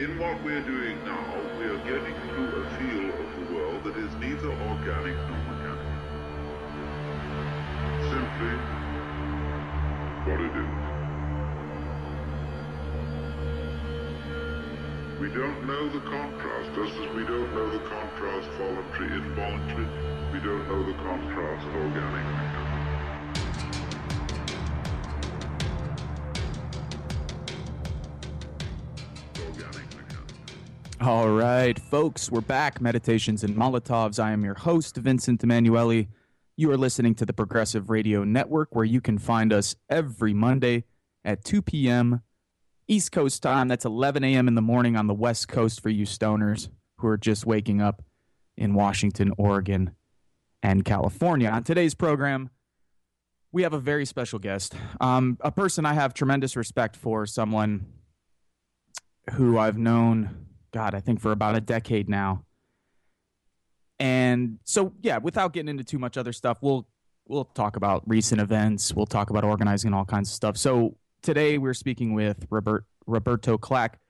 [0.00, 3.98] In what we're doing now, we are getting to a feel of the world that
[3.98, 5.92] is neither organic nor mechanical.
[8.08, 8.56] Simply
[10.24, 10.72] what it is.
[15.20, 19.84] We don't know the contrast, just as we don't know the contrast voluntary involuntary.
[20.32, 22.59] We don't know the contrast organic
[31.02, 32.78] All right, folks, we're back.
[32.78, 34.22] Meditations and Molotovs.
[34.22, 36.08] I am your host, Vincent Emanuele.
[36.58, 40.84] You are listening to the Progressive Radio Network, where you can find us every Monday
[41.24, 42.20] at 2 p.m.
[42.86, 43.66] East Coast time.
[43.66, 44.46] That's 11 a.m.
[44.46, 46.68] in the morning on the West Coast for you stoners
[46.98, 48.02] who are just waking up
[48.58, 49.92] in Washington, Oregon,
[50.62, 51.48] and California.
[51.48, 52.50] On today's program,
[53.52, 57.86] we have a very special guest, um, a person I have tremendous respect for, someone
[59.30, 62.44] who I've known, God, I think for about a decade now.
[63.98, 66.86] And so, yeah, without getting into too much other stuff, we'll
[67.28, 68.94] we'll talk about recent events.
[68.94, 70.56] We'll talk about organizing all kinds of stuff.
[70.56, 74.00] So today we're speaking with Robert, Roberto Clack,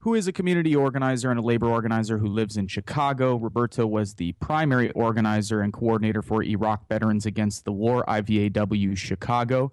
[0.00, 3.36] who is a community organizer and a labor organizer who lives in Chicago.
[3.36, 9.72] Roberto was the primary organizer and coordinator for Iraq Veterans Against the War, IVAW Chicago.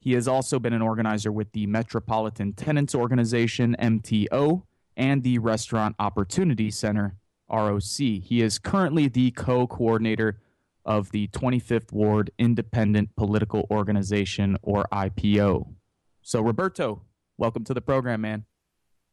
[0.00, 4.64] He has also been an organizer with the Metropolitan Tenants Organization, MTO,
[4.96, 7.16] and the Restaurant Opportunity Center,
[7.50, 7.82] ROC.
[7.82, 10.40] He is currently the co coordinator
[10.84, 15.74] of the 25th Ward Independent Political Organization, or IPO.
[16.22, 17.02] So, Roberto,
[17.38, 18.44] welcome to the program, man.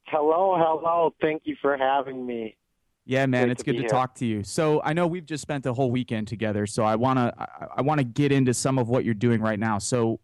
[0.07, 1.13] Hello, hello.
[1.21, 2.55] Thank you for having me.
[3.05, 3.89] Yeah, man, Great it's to good to here.
[3.89, 4.43] talk to you.
[4.43, 7.81] So I know we've just spent a whole weekend together, so I wanna I, I
[7.81, 9.79] wanna get into some of what you're doing right now.
[9.79, 10.19] So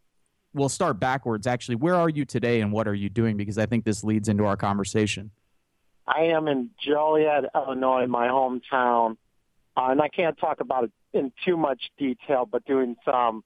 [0.53, 1.47] we'll start backwards.
[1.47, 3.37] Actually, where are you today, and what are you doing?
[3.37, 5.31] Because I think this leads into our conversation.
[6.07, 9.17] I am in Joliet, Illinois, my hometown,
[9.75, 13.43] uh, and I can't talk about it in too much detail, but doing some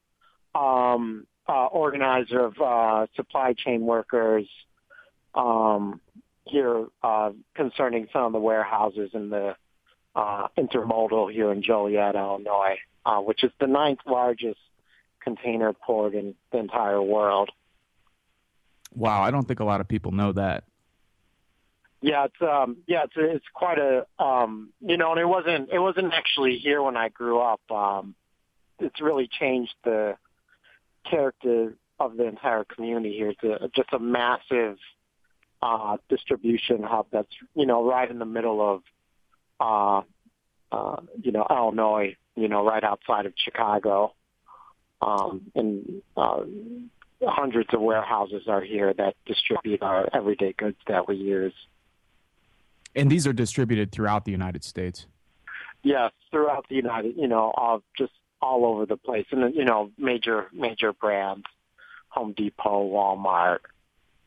[0.54, 4.48] um, uh, organizer of uh, supply chain workers
[5.34, 6.02] um,
[6.46, 9.56] here uh, concerning some of the warehouses in the
[10.16, 14.60] uh, intermodal here in Joliet, Illinois, uh, which is the ninth largest
[15.22, 17.50] container port in the entire world.
[18.94, 20.64] Wow, I don't think a lot of people know that.
[22.02, 25.80] Yeah, it's um yeah, it's it's quite a um you know, and it wasn't it
[25.80, 27.62] wasn't actually here when I grew up.
[27.70, 28.16] Um
[28.80, 30.16] it's really changed the
[31.10, 33.32] character of the entire community here.
[33.32, 34.78] It's a, just a massive
[35.62, 38.82] uh distribution hub that's, you know, right in the middle of
[39.60, 40.02] uh
[40.72, 44.14] uh you know, Illinois, you know, right outside of Chicago.
[45.02, 46.44] Um and uh
[47.22, 51.54] hundreds of warehouses are here that distribute our everyday goods that we use.
[52.96, 55.06] And these are distributed throughout the United States.
[55.84, 58.12] Yes, throughout the United, you know, all just
[58.42, 61.46] all over the place, and you know, major major brands,
[62.10, 63.60] Home Depot, Walmart,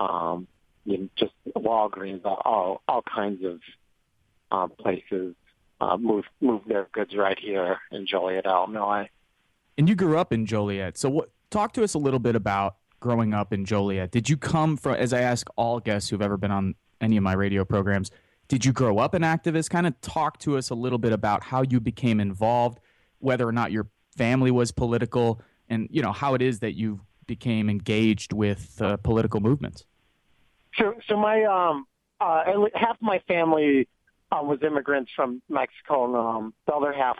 [0.00, 0.46] um,
[0.84, 3.60] you know, just Walgreens, all all kinds of
[4.50, 5.34] uh, places
[5.80, 9.08] uh, move move their goods right here in Joliet, Illinois.
[9.76, 10.96] And you grew up in Joliet.
[10.96, 14.10] So what talk to us a little bit about growing up in Joliet.
[14.12, 17.22] Did you come from as I ask all guests who've ever been on any of
[17.24, 18.10] my radio programs,
[18.52, 19.70] did you grow up an activist?
[19.70, 22.80] Kind of talk to us a little bit about how you became involved,
[23.18, 25.40] whether or not your family was political,
[25.70, 29.86] and you know how it is that you became engaged with uh, political movements.
[30.76, 31.86] So, so my um,
[32.20, 32.42] uh,
[32.74, 33.88] half my family
[34.30, 37.16] uh, was immigrants from Mexico, and um, the other half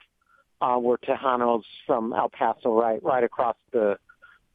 [0.60, 3.97] uh, were Tejanos from El Paso, right, right across the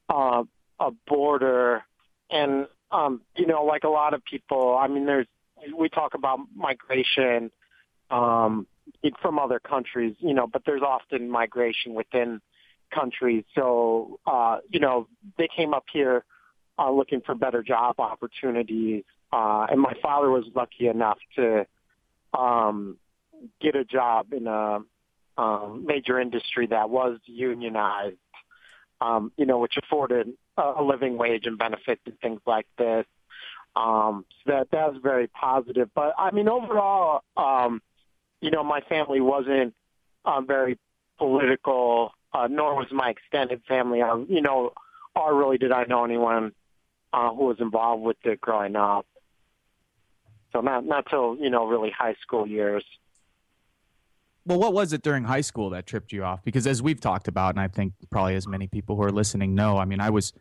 [0.10, 0.44] uh,
[0.80, 1.84] a border.
[2.30, 5.26] And um, you know, like a lot of people, I mean, there's
[5.78, 7.52] we talk about migration
[8.10, 8.68] um,
[9.22, 12.42] from other countries, you know, but there's often migration within
[12.94, 13.44] countries.
[13.56, 15.08] So, uh, you know,
[15.38, 16.24] they came up here
[16.80, 19.04] uh, looking for better job opportunities.
[19.32, 21.66] Uh, and my father was lucky enough to
[22.34, 22.98] um,
[23.62, 24.80] get a job in a
[25.38, 28.18] um, major industry that was unionized,
[29.02, 33.06] um, you know, which afforded a, a living wage and benefits and things like this.
[33.78, 35.90] Um, so that that was very positive.
[35.94, 37.82] But I mean, overall, um,
[38.42, 39.76] you know, my family wasn't
[40.26, 40.80] um, very
[41.18, 44.02] political, uh, nor was my extended family.
[44.02, 44.72] Um, you know,
[45.16, 46.54] or really did I know anyone
[47.14, 49.06] uh, who was involved with it growing up.
[50.54, 52.84] So not not till you know really high school years.
[54.46, 56.44] Well, what was it during high school that tripped you off?
[56.44, 59.54] Because as we've talked about, and I think probably as many people who are listening
[59.54, 60.32] know, I mean, I was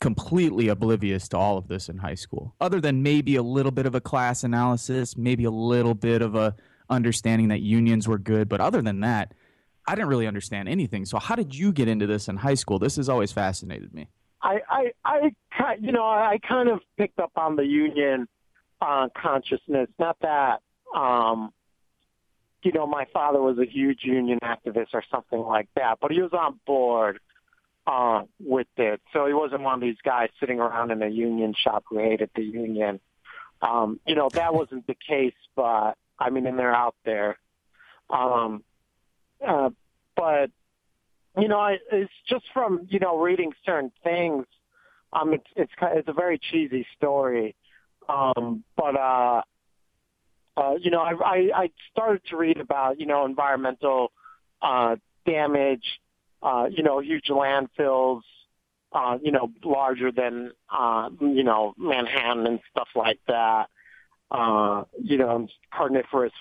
[0.00, 3.86] completely oblivious to all of this in high school, other than maybe a little bit
[3.86, 6.54] of a class analysis, maybe a little bit of a
[6.90, 8.48] understanding that unions were good.
[8.48, 9.34] But other than that,
[9.86, 11.04] I didn't really understand anything.
[11.04, 12.78] So how did you get into this in high school?
[12.78, 14.08] This has always fascinated me.
[14.42, 18.28] I, I, I, you know, I kind of picked up on the union
[18.80, 19.88] uh, consciousness.
[19.98, 20.60] Not that,
[20.94, 21.52] um,
[22.62, 26.20] you know, my father was a huge union activist or something like that, but he
[26.20, 27.18] was on board
[27.88, 29.00] uh, with it.
[29.14, 32.30] So he wasn't one of these guys sitting around in a union shop who hated
[32.36, 33.00] the union.
[33.62, 37.38] Um, you know, that wasn't the case, but I mean, and they're out there.
[38.10, 38.62] Um,
[39.46, 39.70] uh,
[40.14, 40.50] but
[41.38, 44.44] you know, I, it's just from you know reading certain things.
[45.12, 47.56] Um, it's it's it's a very cheesy story,
[48.08, 49.42] um, but uh,
[50.58, 54.12] uh, you know, I, I I started to read about you know environmental
[54.60, 54.96] uh,
[55.26, 55.84] damage,
[56.42, 58.22] uh, you know, huge landfills,
[58.92, 63.68] uh, you know, larger than uh, you know Manhattan and stuff like that
[64.30, 66.32] uh, you know, coniferous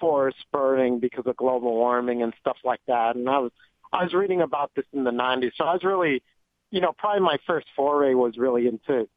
[0.00, 3.16] forests burning because of global warming and stuff like that.
[3.16, 3.52] And I was,
[3.92, 5.52] I was reading about this in the 90s.
[5.56, 6.22] So I was really,
[6.70, 9.08] you know, probably my first foray was really into,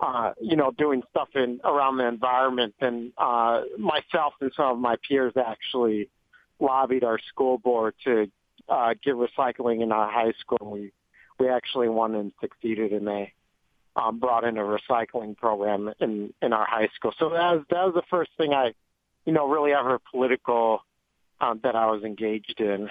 [0.00, 2.74] uh, you know, doing stuff in around the environment.
[2.80, 6.08] And uh, myself and some of my peers actually
[6.60, 8.30] lobbied our school board to
[8.72, 10.70] uh, get recycling in our high school.
[10.70, 10.92] We
[11.38, 13.32] we actually won and succeeded, and they
[13.96, 17.12] um, brought in a recycling program in in our high school.
[17.18, 18.72] So that was that was the first thing I,
[19.26, 20.80] you know, really ever political
[21.40, 22.88] um, that I was engaged in.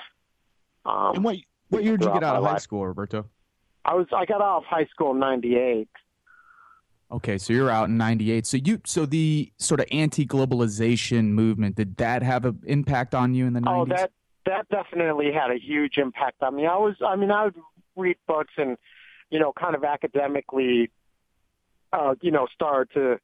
[0.85, 1.37] Um, and what
[1.69, 2.61] what year did you get out of high life.
[2.61, 3.25] school, Roberto?
[3.83, 5.89] I was I got out of high school in '98.
[7.11, 8.45] Okay, so you're out in '98.
[8.45, 13.47] So you so the sort of anti-globalization movement did that have an impact on you
[13.47, 13.81] in the '90s?
[13.81, 14.11] Oh, that
[14.45, 16.65] that definitely had a huge impact on me.
[16.65, 17.55] I was I mean I would
[17.95, 18.77] read books and
[19.31, 20.91] you know, kind of academically,
[21.91, 23.17] uh, you know, start to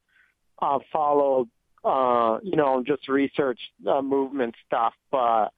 [0.60, 1.46] uh, follow,
[1.84, 4.94] uh, you know, just research uh, movement stuff.
[5.12, 5.52] But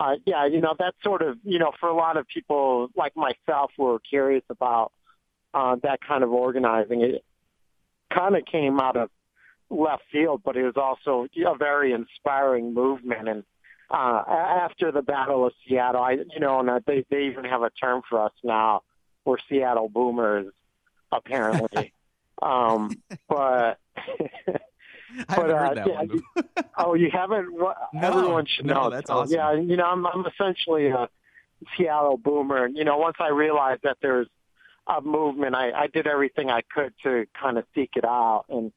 [0.00, 3.14] uh, yeah, you know, that's sort of, you know, for a lot of people like
[3.16, 4.92] myself who are curious about
[5.52, 7.24] uh, that kind of organizing, it
[8.14, 9.10] kind of came out of
[9.68, 13.28] left field, but it was also a very inspiring movement.
[13.28, 13.42] And
[13.90, 17.70] uh, after the Battle of Seattle, I, you know, and they they even have a
[17.70, 18.82] term for us now
[19.28, 20.46] we're Seattle boomers,
[21.12, 21.92] apparently.
[22.42, 22.90] um,
[23.28, 23.78] but
[25.28, 26.22] but uh, yeah, you,
[26.78, 27.52] oh, you haven't?
[27.54, 28.90] Well, no, everyone should no, know.
[28.90, 29.34] That's so, awesome.
[29.34, 31.08] Yeah, you know, I'm I'm essentially a
[31.76, 32.64] Seattle boomer.
[32.64, 34.28] And, you know, once I realized that there's
[34.86, 38.72] a movement, I, I did everything I could to kind of seek it out, and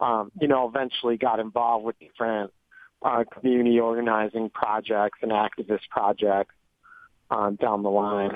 [0.00, 2.52] um, you know, eventually got involved with different
[3.04, 6.54] uh, community organizing projects and activist projects
[7.30, 8.32] uh, down the line.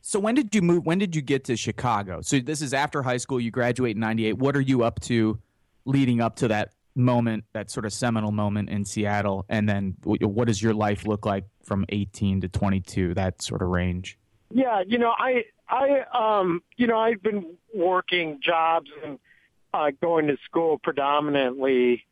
[0.00, 0.84] So when did you move?
[0.84, 2.20] When did you get to Chicago?
[2.20, 3.40] So this is after high school.
[3.40, 4.36] You graduate in '98.
[4.38, 5.38] What are you up to,
[5.86, 9.46] leading up to that moment, that sort of seminal moment in Seattle?
[9.48, 13.14] And then what does your life look like from 18 to 22?
[13.14, 14.18] That sort of range.
[14.50, 19.18] Yeah, you know, I, I, um, you know, I've been working jobs and
[19.72, 22.04] uh, going to school predominantly,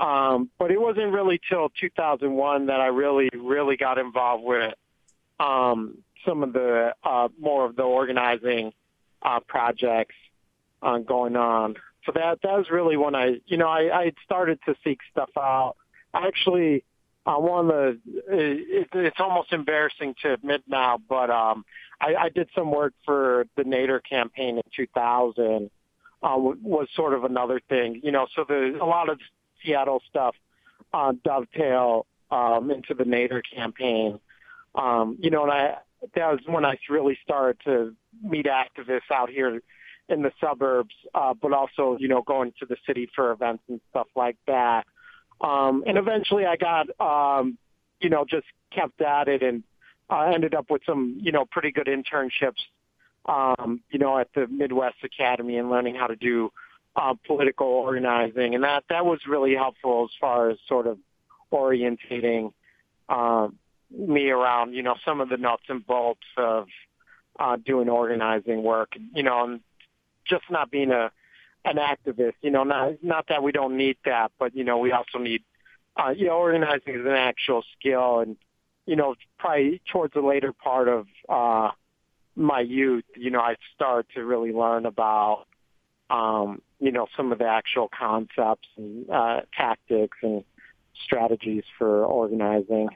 [0.00, 4.74] um, but it wasn't really till 2001 that I really, really got involved with
[5.38, 8.72] um, some of the uh, more of the organizing
[9.22, 10.14] uh, projects
[10.82, 11.74] uh, going on.
[12.06, 15.30] So that that was really when I, you know, I, I started to seek stuff
[15.36, 15.76] out.
[16.14, 16.82] Actually,
[17.26, 21.64] I of the it, it's almost embarrassing to admit now, but um,
[22.00, 25.70] I, I did some work for the Nader campaign in 2000.
[26.22, 28.26] Uh, was sort of another thing, you know.
[28.34, 29.18] So the a lot of
[29.64, 30.34] Seattle stuff
[30.92, 34.20] uh, dovetail um, into the Nader campaign.
[34.74, 35.78] Um, you know, and I
[36.14, 39.60] that was when I really started to meet activists out here
[40.08, 43.80] in the suburbs, uh, but also, you know, going to the city for events and
[43.90, 44.86] stuff like that.
[45.40, 47.56] Um, and eventually I got, um,
[48.00, 49.62] you know, just kept at it and
[50.10, 52.60] uh, ended up with some, you know, pretty good internships,
[53.26, 56.50] um, you know, at the Midwest Academy and learning how to do
[56.96, 58.54] uh, political organizing.
[58.54, 60.98] And that, that was really helpful as far as sort of
[61.52, 62.52] orientating,
[63.08, 63.56] um,
[63.90, 66.68] me around, you know, some of the nuts and bolts of
[67.38, 69.60] uh, doing organizing work, you know, and
[70.26, 71.10] just not being a
[71.64, 72.34] an activist.
[72.40, 75.42] You know, not not that we don't need that, but you know, we also need,
[75.96, 78.36] uh, you know, organizing is an actual skill, and
[78.86, 81.70] you know, probably towards the later part of uh,
[82.36, 85.46] my youth, you know, I started to really learn about,
[86.10, 90.44] um, you know, some of the actual concepts and uh, tactics and
[91.02, 92.88] strategies for organizing.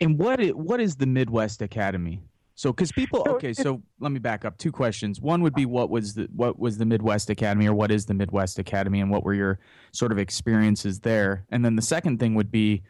[0.00, 2.22] And what is, what is the Midwest Academy?
[2.54, 4.58] So, because people, okay, so let me back up.
[4.58, 5.20] Two questions.
[5.20, 8.14] One would be what was the what was the Midwest Academy, or what is the
[8.14, 9.60] Midwest Academy, and what were your
[9.92, 11.44] sort of experiences there?
[11.50, 12.82] And then the second thing would be,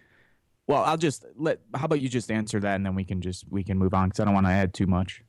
[0.68, 1.60] well, I'll just let.
[1.75, 4.08] How about you just answer that, and then we can just we can move on
[4.08, 5.22] because I don't want to add too much.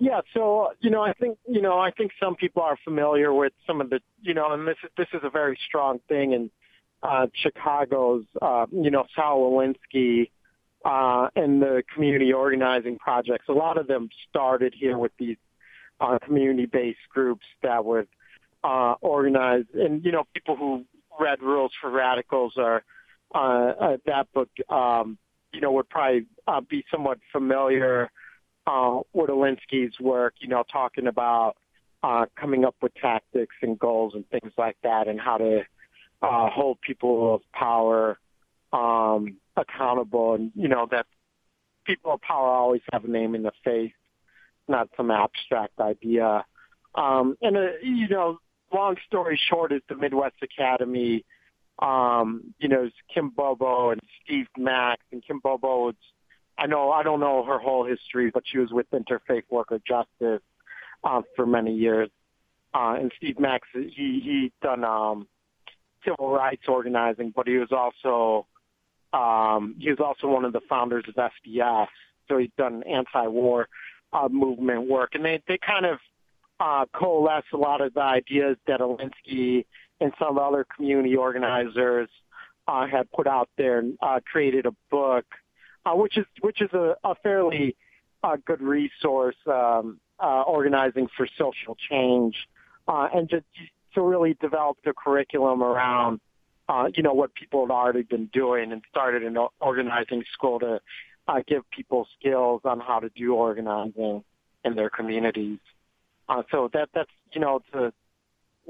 [0.00, 3.52] Yeah, so you know, I think you know, I think some people are familiar with
[3.66, 6.50] some of the, you know, and this is this is a very strong thing in
[7.02, 10.30] uh, Chicago's, uh, you know, Saul Alinsky
[10.86, 13.44] uh, and the community organizing projects.
[13.50, 15.36] A lot of them started here with these
[16.00, 18.08] uh, community-based groups that would
[18.64, 20.86] uh, organize, and you know, people who
[21.20, 22.84] read Rules for Radicals or
[23.34, 25.18] uh, uh, that book, um,
[25.52, 28.10] you know, would probably uh, be somewhat familiar
[28.70, 29.00] uh,
[30.00, 30.34] work.
[30.40, 31.56] You know, talking about
[32.02, 35.60] uh, coming up with tactics and goals and things like that, and how to
[36.22, 38.18] uh, hold people of power
[38.72, 41.06] um, accountable, and you know that
[41.84, 43.92] people of power always have a name in the face,
[44.68, 46.44] not some abstract idea.
[46.94, 48.38] Um, and uh, you know,
[48.72, 51.24] long story short, is the Midwest Academy.
[51.80, 55.94] Um, you know, Kim Bobo and Steve Max, and Kim Bobo was.
[56.60, 60.42] I know I don't know her whole history, but she was with Interfaith Worker Justice
[61.02, 62.10] uh, for many years.
[62.74, 65.26] Uh, and Steve Max, he he done um,
[66.04, 68.46] civil rights organizing, but he was also
[69.14, 71.88] um, he was also one of the founders of SDS,
[72.28, 73.66] so he's done anti-war
[74.12, 75.98] uh, movement work, and they they kind of
[76.60, 79.64] uh, coalesce a lot of the ideas that Alinsky
[79.98, 82.10] and some other community organizers
[82.68, 85.24] uh, had put out there and uh, created a book,
[85.84, 87.76] uh, which is which is a, a fairly
[88.22, 92.36] uh, good resource um, uh, organizing for social change,
[92.88, 93.46] uh, and just
[93.94, 96.20] to really develop the curriculum around
[96.70, 100.80] uh, you know, what people have already been doing and started an organizing school to
[101.26, 104.22] uh, give people skills on how to do organizing
[104.64, 105.58] in their communities.
[106.28, 107.92] Uh, so that that's you know, it's a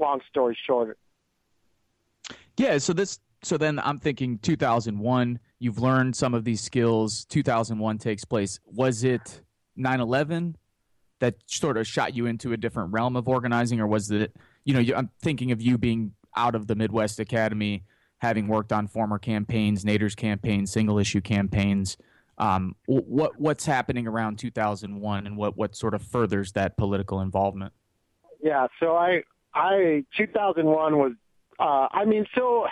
[0.01, 0.97] long story short.
[2.57, 2.79] Yeah.
[2.79, 3.19] So this.
[3.43, 5.39] So then I'm thinking 2001.
[5.61, 7.23] You've learned some of these skills.
[7.25, 8.59] 2001 takes place.
[8.65, 9.43] Was it
[9.77, 10.55] 9/11
[11.19, 14.35] that sort of shot you into a different realm of organizing, or was it?
[14.65, 17.83] You know, I'm thinking of you being out of the Midwest Academy
[18.17, 21.95] having worked on former campaigns, Nader's campaign, single issue campaigns.
[22.39, 27.71] Um, what what's happening around 2001, and what what sort of furthers that political involvement?
[28.41, 29.21] Yeah, so I
[29.53, 31.11] I 2001 was
[31.59, 32.65] uh, I mean so.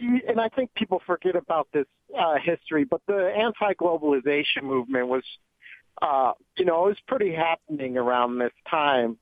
[0.00, 1.86] And I think people forget about this
[2.18, 5.24] uh, history, but the anti-globalization movement was,
[6.00, 9.18] uh, you know, it was pretty happening around this time.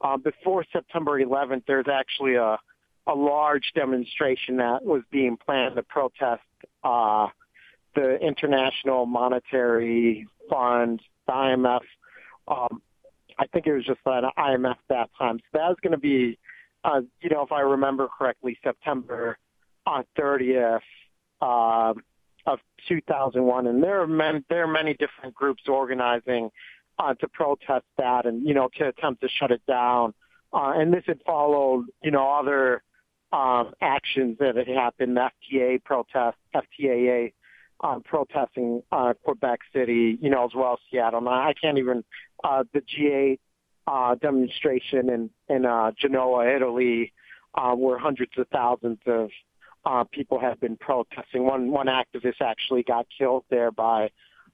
[0.00, 2.58] Uh, before September 11th, there's actually a
[3.06, 6.42] a large demonstration that was being planned to protest
[6.82, 7.28] uh,
[7.94, 11.80] the International Monetary Fund, the IMF.
[12.48, 12.82] Um,
[13.38, 15.38] I think it was just an IMF that time.
[15.38, 16.38] So that was going to be,
[16.84, 19.38] uh, you know, if I remember correctly, September
[19.86, 20.80] uh, 30th
[21.40, 21.94] uh,
[22.46, 23.66] of 2001.
[23.66, 26.50] And there are many, there are many different groups organizing
[26.98, 30.14] uh, to protest that and, you know, to attempt to shut it down.
[30.52, 32.82] Uh, and this had followed, you know, other
[33.32, 37.32] um, actions that had happened, FTA protest, FTAA
[37.80, 41.20] um, protesting uh, Quebec City, you know, as well as Seattle.
[41.20, 42.04] Now, I can't even,
[42.42, 43.38] uh, the G8
[43.86, 47.12] uh, demonstration in, in uh, Genoa, Italy,
[47.54, 49.30] uh, where hundreds of thousands of
[49.86, 51.44] uh, people have been protesting.
[51.44, 54.10] One, one activist actually got killed there by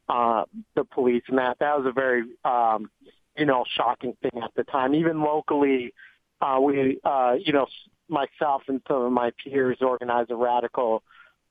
[0.08, 0.44] uh,
[0.76, 2.90] the police, and that, that was a very, um,
[3.36, 4.94] you know, shocking thing at the time.
[4.94, 5.94] Even locally,
[6.42, 7.66] uh, we, uh, you know,
[8.08, 11.02] myself and some of my peers organized a radical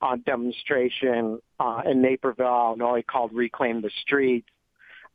[0.01, 4.47] uh, demonstration uh, in Naperville, Illinois called Reclaim the Streets,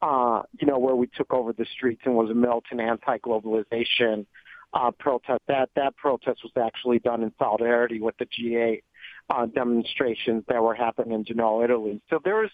[0.03, 4.27] uh, you know, where we took over the streets and was a militant anti-globalization
[4.73, 5.41] uh, protest.
[5.49, 8.83] That, that protest was actually done in solidarity with the G8
[9.31, 12.01] uh, demonstrations that were happening in Genoa, Italy.
[12.11, 12.51] So there's,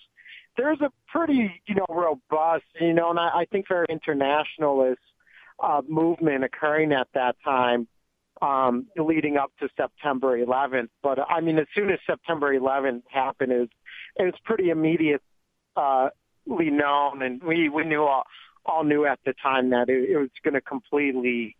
[0.57, 5.01] there's a pretty, you know, robust, you know, and I, I think very internationalist
[5.63, 7.89] uh, movement occurring at that time
[8.43, 10.89] um, leading up to September 11th.
[11.03, 13.69] But I mean, as soon as September 11th happened, it was,
[14.17, 15.25] it was pretty immediately
[15.77, 16.09] uh,
[16.47, 18.25] known, and we we knew all,
[18.67, 21.57] all knew at the time that it, it was going to completely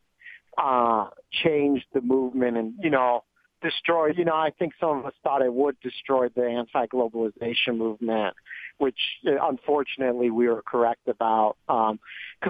[0.59, 3.25] uh, change the movement, and you know,
[3.63, 4.09] destroy.
[4.09, 8.35] You know, I think some of us thought it would destroy the anti-globalization movement,
[8.79, 11.91] which uh, unfortunately we were correct about, because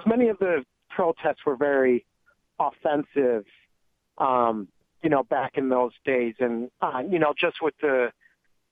[0.05, 2.05] um, many of the protests were very
[2.59, 3.45] offensive
[4.19, 4.69] um,
[5.03, 6.35] you know, back in those days.
[6.39, 8.13] And, uh, you know, just with the,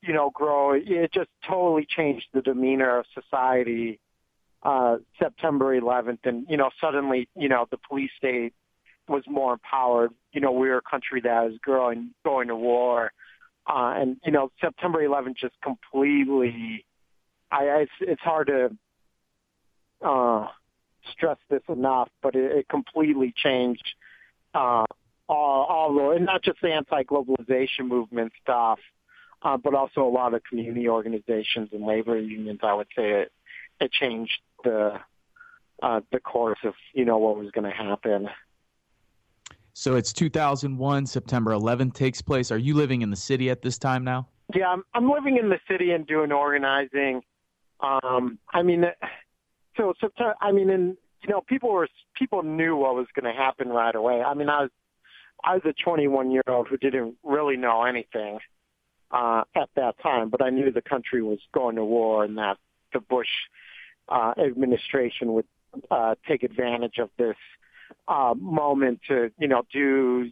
[0.02, 3.98] you know, grow, it just totally changed the demeanor of society
[4.62, 8.52] uh, September 11th, and you know, suddenly, you know, the police state
[9.10, 10.12] was more empowered.
[10.32, 13.12] You know, we were a country that was growing, going to war,
[13.66, 16.84] uh, and you know, September 11th just completely.
[17.52, 18.70] I, it's, it's hard to
[20.06, 20.46] uh,
[21.12, 23.84] stress this enough, but it, it completely changed
[24.54, 24.84] uh,
[25.28, 28.78] all, all the, and not just the anti-globalization movement stuff,
[29.42, 32.60] uh, but also a lot of community organizations and labor unions.
[32.62, 33.32] I would say it
[33.80, 35.00] it changed the
[35.82, 38.28] uh, the course of you know what was going to happen.
[39.72, 41.06] So it's 2001.
[41.06, 42.50] September 11th takes place.
[42.50, 44.28] Are you living in the city at this time now?
[44.54, 47.22] Yeah, I'm, I'm living in the city and doing organizing.
[47.80, 48.84] Um, I mean,
[49.76, 50.34] so September.
[50.40, 53.94] I mean, and you know, people were people knew what was going to happen right
[53.94, 54.22] away.
[54.22, 54.70] I mean, I was
[55.44, 58.40] I was a 21 year old who didn't really know anything
[59.10, 62.58] uh, at that time, but I knew the country was going to war and that
[62.92, 63.28] the Bush
[64.08, 65.46] uh, administration would
[65.90, 67.36] uh, take advantage of this
[68.08, 70.30] uh, moment to, you know, do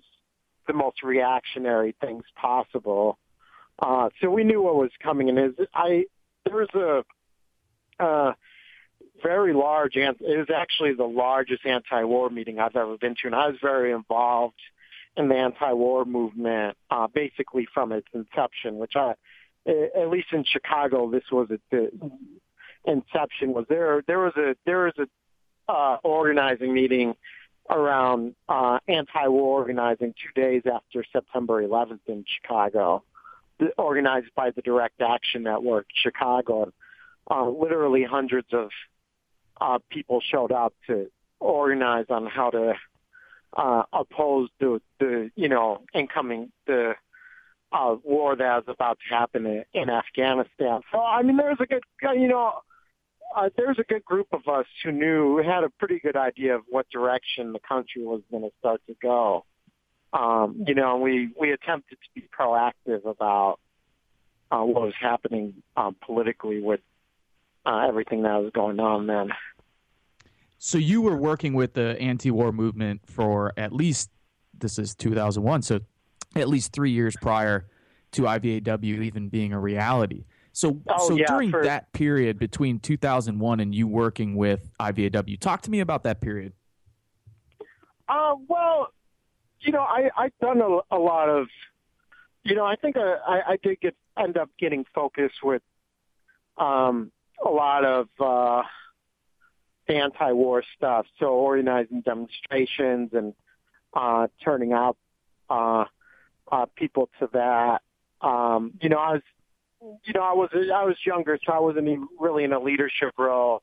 [0.67, 3.19] the most reactionary things possible.
[3.79, 6.05] Uh, so we knew what was coming, and is I
[6.45, 8.33] there was a uh,
[9.23, 13.49] very large, it was actually the largest anti-war meeting I've ever been to, and I
[13.49, 14.61] was very involved
[15.17, 19.15] in the anti-war movement, uh, basically from its inception, which I,
[19.67, 21.91] at least in Chicago, this was the
[22.85, 24.03] inception was there.
[24.07, 27.15] There was a there was a uh, organizing meeting
[27.71, 33.03] around uh, anti-war organizing two days after September 11th in Chicago,
[33.77, 36.73] organized by the Direct Action Network Chicago.
[37.31, 38.71] Uh, literally hundreds of
[39.61, 41.11] uh, people showed up to
[41.41, 42.75] organize on how to
[43.57, 46.95] uh, oppose the, the you know incoming the
[47.73, 50.81] uh, war that was about to happen in, in Afghanistan.
[50.91, 51.83] So I mean, there's a good
[52.15, 52.61] you know
[53.37, 56.63] uh, there's a good group of us who knew had a pretty good idea of
[56.69, 59.45] what direction the country was going to start to go.
[60.13, 63.59] Um, you know, we we attempted to be proactive about
[64.51, 66.81] uh, what was happening um, politically with
[67.67, 69.31] uh, everything that was going on then.
[70.59, 74.11] So you were working with the anti-war movement for at least
[74.59, 75.81] this is 2001, so
[76.35, 77.67] at least three years prior
[78.13, 80.25] to IVAW even being a reality.
[80.59, 85.39] So, oh, so yeah, during for, that period between 2001 and you working with IVAW,
[85.39, 86.53] talk to me about that period.
[88.09, 88.89] Uh, well,
[89.61, 91.47] you know, I I've done a, a lot of,
[92.43, 95.63] you know, I think I, I, I did get end up getting focused with,
[96.57, 97.13] um,
[97.45, 98.09] a lot of.
[98.21, 98.63] uh
[99.91, 101.07] anti-war stuff.
[101.19, 103.35] So organizing demonstrations and
[103.95, 104.97] uh, turning out
[105.49, 105.87] uh,
[106.51, 107.81] uh, people to that.
[108.21, 109.23] Um, you know, I was,
[109.81, 113.13] you know, I was I was younger, so I wasn't even really in a leadership
[113.19, 113.63] role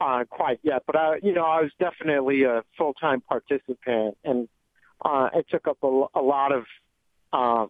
[0.00, 0.82] uh, quite yet.
[0.86, 4.48] But I, you know, I was definitely a full-time participant, and
[5.04, 6.64] uh, it took up a, a lot of
[7.32, 7.66] uh,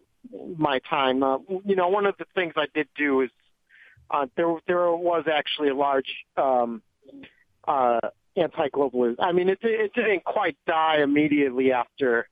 [0.57, 1.23] my time.
[1.23, 3.29] Uh, you know, one of the things I did do is
[4.09, 6.81] uh, there there was actually a large um,
[7.67, 7.99] uh,
[8.35, 9.15] anti-globalism.
[9.19, 12.27] I mean, it, it didn't quite die immediately after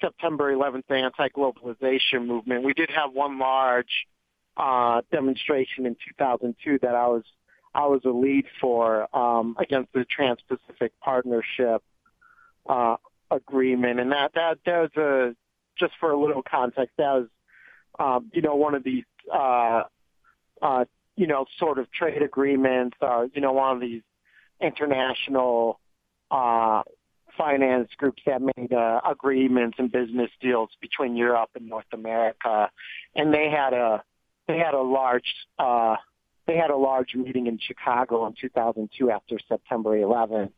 [0.00, 2.64] September 11th, the anti-globalization movement.
[2.64, 4.06] We did have one large
[4.56, 7.24] uh, demonstration in 2002 that I was
[7.74, 11.82] I was a lead for um, against the Trans-Pacific Partnership
[12.68, 12.96] uh,
[13.30, 15.36] agreement, and that that that was a
[15.78, 16.94] just for a little context.
[16.98, 17.28] That was
[17.98, 19.82] um, you know one of these uh,
[20.62, 20.84] uh,
[21.16, 24.02] you know sort of trade agreements, or you know one of these
[24.60, 25.80] international
[26.30, 26.82] uh,
[27.36, 32.70] finance groups that made uh, agreements and business deals between Europe and North America,
[33.16, 34.04] and they had a
[34.46, 35.96] they had a large uh,
[36.46, 40.52] they had a large meeting in Chicago in 2002 after September 11th,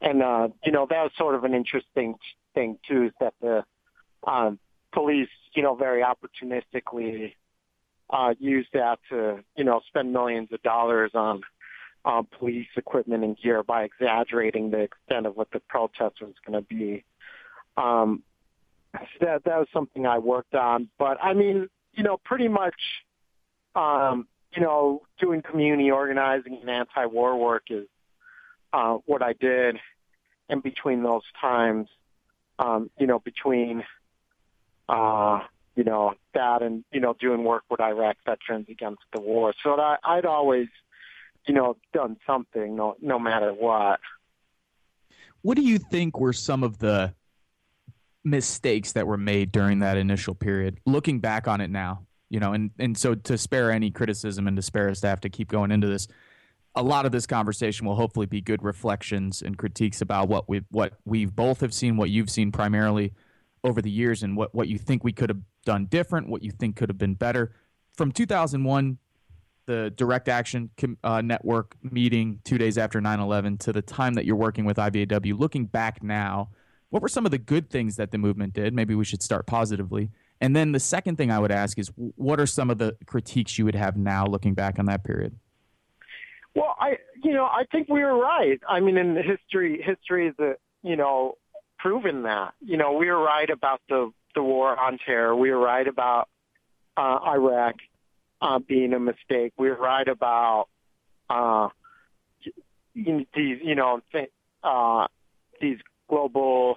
[0.00, 2.14] and uh, you know that was sort of an interesting
[2.54, 3.64] thing too, is that the
[4.26, 4.58] um,
[4.92, 7.34] police you know very opportunistically
[8.10, 11.42] uh, used that to you know spend millions of dollars on
[12.04, 16.60] uh, police equipment and gear by exaggerating the extent of what the protest was going
[16.60, 17.04] to be.
[17.76, 18.22] Um,
[19.20, 22.74] that that was something I worked on, but I mean, you know, pretty much,
[23.74, 27.86] um, you know, doing community organizing and anti-war work is
[28.72, 29.76] uh, what I did.
[30.48, 31.88] And between those times,
[32.58, 33.84] um, you know, between,
[34.88, 35.40] uh,
[35.76, 39.76] you know, that and you know, doing work with Iraq veterans against the war, so
[39.76, 40.66] that I'd always
[41.46, 44.00] you know, done something no no matter what.
[45.42, 47.14] What do you think were some of the
[48.24, 50.78] mistakes that were made during that initial period?
[50.84, 54.56] Looking back on it now, you know, and and so to spare any criticism and
[54.56, 56.08] to spare us to have to keep going into this,
[56.74, 60.62] a lot of this conversation will hopefully be good reflections and critiques about what we
[60.70, 63.12] what we both have seen, what you've seen primarily
[63.64, 66.52] over the years, and what what you think we could have done different, what you
[66.52, 67.52] think could have been better.
[67.96, 68.98] From 2001,
[69.66, 70.70] the Direct Action
[71.02, 75.36] uh, Network meeting two days after 9/11 to the time that you're working with IVAW,
[75.36, 76.50] looking back now,
[76.90, 78.72] what were some of the good things that the movement did?
[78.72, 80.10] Maybe we should start positively.
[80.40, 83.58] And then the second thing I would ask is, what are some of the critiques
[83.58, 85.36] you would have now, looking back on that period?
[86.54, 88.58] Well, I, you know, I think we were right.
[88.68, 91.36] I mean, in history, history is, a, you know,
[91.78, 92.54] proven that.
[92.60, 95.34] You know, we were right about the the war on terror.
[95.34, 96.28] We were right about
[96.96, 97.74] uh, Iraq
[98.40, 99.52] uh, being a mistake.
[99.58, 100.66] We were right about
[101.28, 101.68] uh,
[102.94, 104.00] these, you know,
[104.62, 105.06] uh,
[105.60, 106.76] these global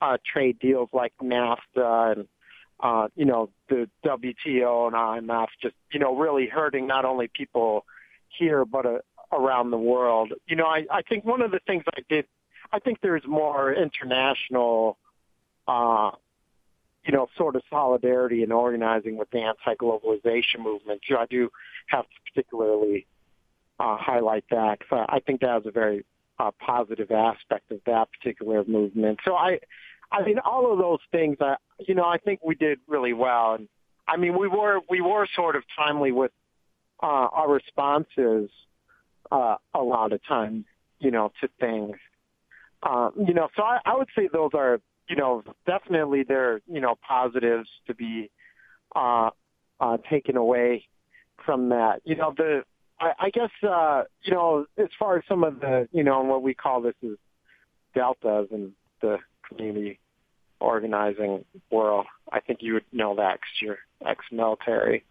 [0.00, 2.28] uh, trade deals like NAFTA and
[2.80, 7.84] uh, you know the WTO and IMF, just you know, really hurting not only people
[8.28, 8.98] here but uh,
[9.32, 10.32] around the world.
[10.46, 12.26] You know, I, I think one of the things I did,
[12.72, 14.98] I think there's more international,
[15.66, 16.10] uh,
[17.04, 21.02] you know, sort of solidarity and organizing with the anti-globalization movement.
[21.08, 21.50] So I do
[21.86, 23.06] have to particularly
[23.78, 26.04] uh, highlight that because I, I think that was a very
[26.38, 29.20] uh, positive aspect of that particular movement.
[29.24, 29.60] So I,
[30.10, 33.54] I mean, all of those things, I, you know, I think we did really well.
[33.54, 33.68] And
[34.08, 36.32] I mean, we were we were sort of timely with
[37.02, 38.50] uh, our responses
[39.30, 40.64] uh, a lot of times,
[40.98, 41.96] you know, to things.
[42.82, 46.80] Um, you know, so I, I would say those are, you know, definitely they're, you
[46.80, 48.30] know, positives to be
[48.94, 49.30] uh,
[49.80, 50.86] uh, taken away
[51.44, 52.00] from that.
[52.04, 52.62] You know, the
[53.00, 56.42] I, I guess uh, you know, as far as some of the, you know, what
[56.42, 57.18] we call this is
[57.94, 59.98] deltas and the community
[60.60, 62.06] organizing world.
[62.32, 65.04] I think you would know that because you're ex-military.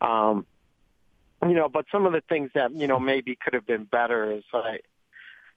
[0.00, 0.46] Um,
[1.42, 4.32] you know, but some of the things that you know maybe could have been better
[4.32, 4.78] is I,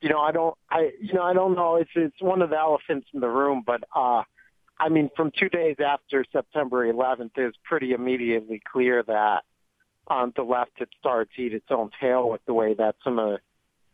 [0.01, 1.75] you know, I don't, I, you know, I don't know.
[1.75, 4.23] It's it's one of the elephants in the room, but uh,
[4.79, 9.43] I mean, from two days after September 11th, it's pretty immediately clear that
[10.07, 13.19] um, the left had started to eat its own tail with the way that some
[13.19, 13.39] of,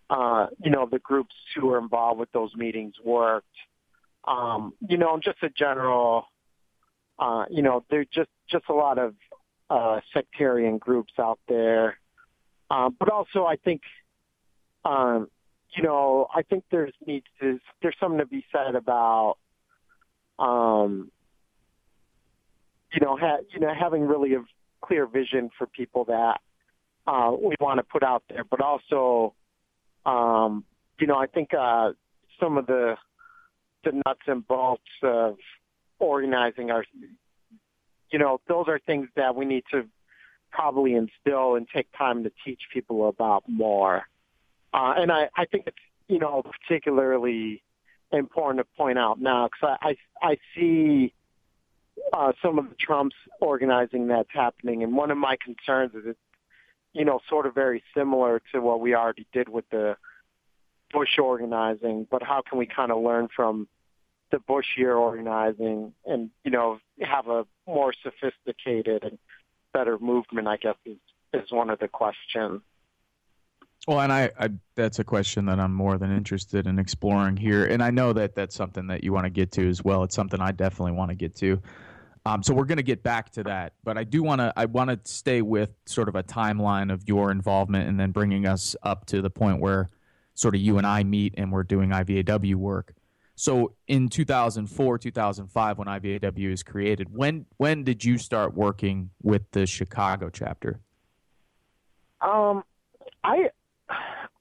[0.09, 3.47] uh, you know, the groups who were involved with those meetings worked.
[4.27, 6.25] Um, you know, just a general,
[7.19, 9.13] uh, you know, there's just just a lot of
[9.69, 11.97] uh, sectarian groups out there.
[12.71, 13.81] Um, but also, I think,
[14.83, 15.29] um,
[15.75, 19.37] you know, I think there's needs to there's something to be said about,
[20.39, 21.11] um,
[22.93, 24.43] you know, ha- you know, having really a
[24.81, 26.39] clear vision for people that
[27.07, 29.33] uh, we want to put out there, but also,
[30.05, 30.63] um,
[30.99, 31.91] you know, I think uh,
[32.39, 32.95] some of the
[33.85, 35.37] the nuts and bolts of
[35.99, 36.83] organizing our
[38.11, 39.85] you know, those are things that we need to
[40.51, 44.03] probably instill and take time to teach people about more.
[44.73, 47.61] Uh, and I, I think it's, you know, particularly
[48.11, 49.89] important to point out now because I,
[50.21, 51.13] I, I see
[52.13, 54.83] uh, some of the Trump's organizing that's happening.
[54.83, 56.19] And one of my concerns is it's,
[56.93, 59.97] you know, sort of very similar to what we already did with the
[60.93, 63.67] Bush organizing, but how can we kind of learn from
[64.31, 69.17] the Bush year organizing and, you know, have a more sophisticated and
[69.73, 70.97] better movement, I guess, is,
[71.33, 72.61] is one of the questions.
[73.87, 77.65] Well, and I, I, that's a question that I'm more than interested in exploring here,
[77.65, 80.03] and I know that that's something that you want to get to as well.
[80.03, 81.61] It's something I definitely want to get to.
[82.25, 84.65] Um, so we're going to get back to that, but I do want to I
[84.65, 88.75] want to stay with sort of a timeline of your involvement, and then bringing us
[88.81, 89.91] up to the point where
[90.33, 92.93] sort of you and I meet and we're doing IVAW work.
[93.35, 99.43] So in 2004, 2005, when IVAW is created, when when did you start working with
[99.51, 100.79] the Chicago chapter?
[102.21, 102.63] Um,
[103.23, 103.49] I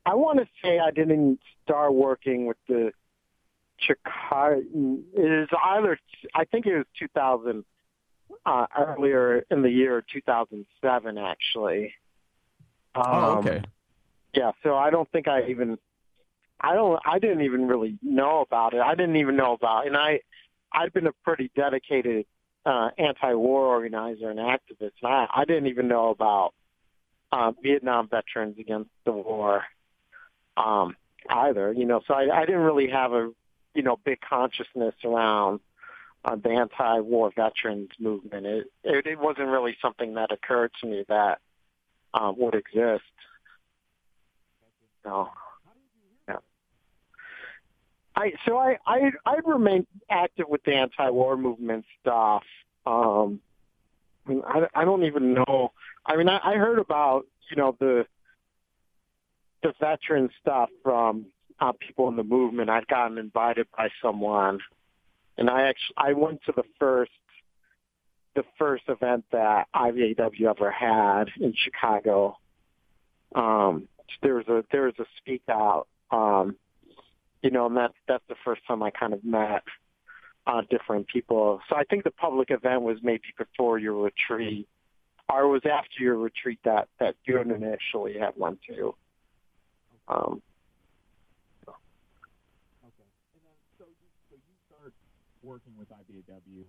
[0.06, 2.92] I want to say I didn't start working with the
[3.78, 4.62] Chicago.
[4.62, 5.98] It is either
[6.34, 7.64] I think it was 2000
[8.46, 11.94] uh, earlier in the year 2007 actually.
[12.94, 13.62] Oh, um, oh, okay.
[14.34, 15.78] Yeah, so I don't think I even
[16.64, 16.98] I don't.
[17.04, 18.80] I didn't even really know about it.
[18.80, 19.88] I didn't even know about, it.
[19.88, 20.20] and I,
[20.72, 22.24] I've been a pretty dedicated
[22.64, 26.54] uh, anti-war organizer and activist, and I, I didn't even know about
[27.32, 29.64] uh, Vietnam veterans against the war
[30.56, 30.96] um,
[31.28, 31.70] either.
[31.72, 33.30] You know, so I, I didn't really have a,
[33.74, 35.60] you know, big consciousness around
[36.24, 38.46] uh, the anti-war veterans movement.
[38.46, 41.40] It, it it wasn't really something that occurred to me that
[42.14, 43.02] um, would exist.
[45.04, 45.28] No.
[48.16, 52.42] I so I I I remain active with the anti-war movement stuff.
[52.86, 53.40] Um,
[54.26, 55.72] I mean, I, I don't even know.
[56.06, 58.06] I mean, I, I heard about you know the
[59.62, 61.26] the veteran stuff from
[61.60, 62.70] uh, people in the movement.
[62.70, 64.60] I'd gotten invited by someone,
[65.36, 67.10] and I actually I went to the first
[68.34, 72.36] the first event that IVAW ever had in Chicago.
[73.34, 73.88] Um,
[74.22, 76.56] there was a there was a speak out, um,
[77.44, 79.62] you know, and that's that's the first time I kind of met
[80.46, 81.60] uh, different people.
[81.68, 84.66] So I think the public event was maybe before your retreat,
[85.28, 88.94] or was after your retreat that that you initially had one to.
[90.08, 90.42] Um,
[91.68, 94.92] okay, and then so you, so you start
[95.42, 96.64] working with IVAW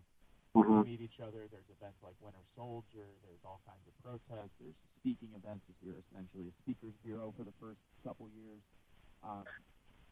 [0.55, 0.87] mm-hmm.
[0.87, 1.51] meet each other.
[1.51, 3.11] There's events like Winter Soldier.
[3.27, 4.55] There's all kinds of protests.
[4.63, 5.67] There's speaking events.
[5.83, 8.63] You're essentially a speakers bureau for the first couple years,
[9.19, 9.43] um,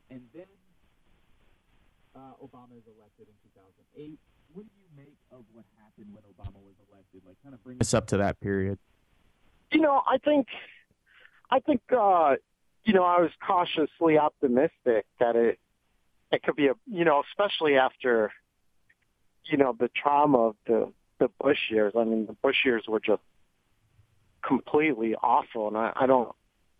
[0.09, 0.45] and then
[2.15, 3.35] uh, Obama is elected in
[3.95, 4.19] 2008.
[4.53, 7.21] What do you make of what happened when Obama was elected?
[7.25, 8.77] Like, kind of bring us up to that period.
[9.71, 10.47] You know, I think,
[11.49, 12.35] I think, uh,
[12.83, 15.57] you know, I was cautiously optimistic that it,
[16.31, 18.31] it could be a, you know, especially after
[19.45, 21.93] you know, the trauma of the the Bush years.
[21.97, 23.21] I mean, the Bush years were just
[24.41, 26.33] completely awful, and I, I don't,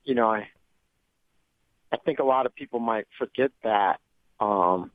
[0.03, 0.47] you know, I
[1.93, 3.99] I think a lot of people might forget that.
[4.39, 4.91] Um,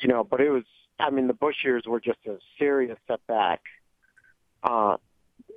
[0.00, 0.64] you know, but it was.
[1.00, 3.60] I mean, the Bush years were just a serious setback
[4.64, 4.96] uh,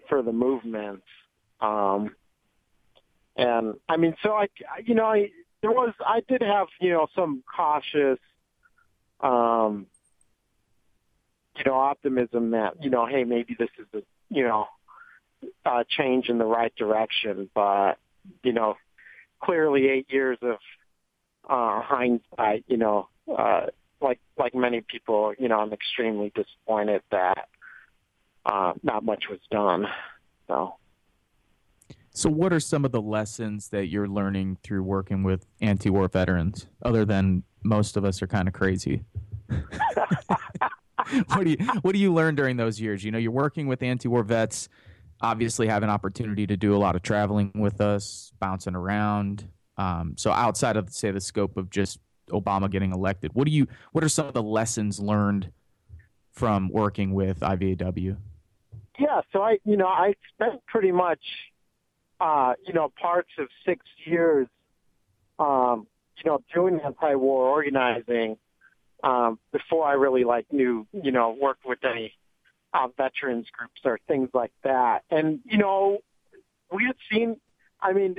[0.07, 1.01] for the movement.
[1.60, 2.15] Um,
[3.36, 4.47] and I mean, so I,
[4.86, 5.31] you know, I
[5.62, 8.19] there was I did have you know some cautious
[9.19, 9.88] um,
[11.57, 14.67] you know, optimism that, you know, hey, maybe this is a, you know,
[15.65, 17.49] a change in the right direction.
[17.53, 17.97] But,
[18.43, 18.77] you know,
[19.43, 20.58] clearly eight years of
[21.49, 23.67] uh, hindsight, you know, uh,
[24.01, 27.47] like like many people, you know, I'm extremely disappointed that
[28.45, 29.86] uh, not much was done.
[30.47, 30.75] So.
[32.13, 36.67] So, what are some of the lessons that you're learning through working with anti-war veterans,
[36.82, 39.04] other than most of us are kind of crazy?
[41.27, 43.04] what do you what do you learn during those years?
[43.04, 44.69] You know, you're working with anti-war vets,
[45.21, 49.47] obviously have an opportunity to do a lot of traveling with us, bouncing around.
[49.77, 53.67] Um, so outside of say the scope of just Obama getting elected, what do you
[53.91, 55.51] what are some of the lessons learned
[56.31, 58.17] from working with IVAW?
[58.99, 61.21] Yeah, so I you know I spent pretty much
[62.19, 64.47] uh, you know parts of six years
[65.39, 65.88] um,
[66.23, 68.38] you know doing anti-war organizing
[69.03, 72.13] um, before I really like knew, you know, worked with any
[72.73, 75.03] uh, veterans groups or things like that.
[75.10, 75.99] And, you know,
[76.71, 77.38] we had seen,
[77.81, 78.15] I mean,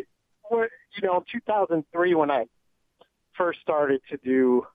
[0.50, 0.68] you
[1.02, 2.46] know, 2003 when I
[3.36, 4.66] first started to do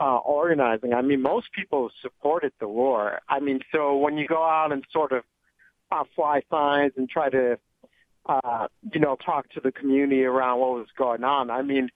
[0.00, 3.20] uh, organizing, I mean, most people supported the war.
[3.28, 5.24] I mean, so when you go out and sort of
[5.92, 7.58] uh, fly signs and try to,
[8.26, 11.90] uh, you know, talk to the community around what was going on, I mean,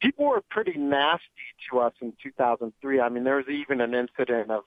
[0.00, 1.24] people were pretty nasty
[1.70, 3.00] to us in 2003.
[3.00, 4.64] I mean, there was even an incident of,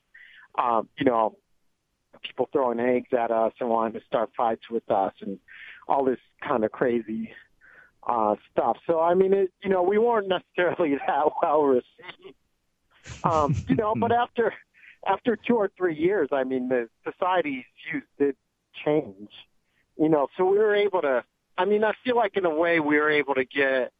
[0.58, 1.38] um, you know,
[2.20, 5.40] people throwing eggs at us and wanting to start fights with us and
[5.88, 7.32] all this kind of crazy
[8.08, 8.78] uh, stuff.
[8.88, 12.36] So, I mean, it, you know, we weren't necessarily that well received.
[13.24, 14.54] Um, you know, but after
[15.08, 18.36] after two or three years, I mean, the society's views did
[18.86, 19.30] change.
[19.98, 21.24] You know, so we were able to.
[21.58, 23.92] I mean, I feel like in a way we were able to get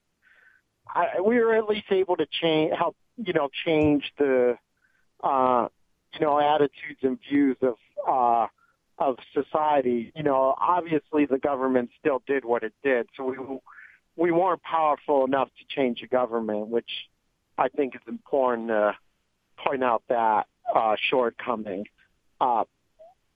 [0.94, 4.58] I, we were at least able to change, help, you know, change the,
[5.24, 5.68] uh,
[6.14, 7.76] you know, attitudes and views of,
[8.08, 8.48] uh,
[8.98, 10.12] of society.
[10.16, 13.38] You know, obviously the government still did what it did, so we,
[14.16, 16.90] we weren't powerful enough to change the government, which
[17.58, 18.96] I think is important to
[19.58, 21.86] point out that, uh, shortcoming.
[22.40, 22.64] Uh,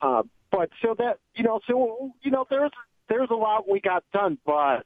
[0.02, 2.72] uh, but so that, you know, so, you know, there's,
[3.10, 4.86] there's a lot we got done, but,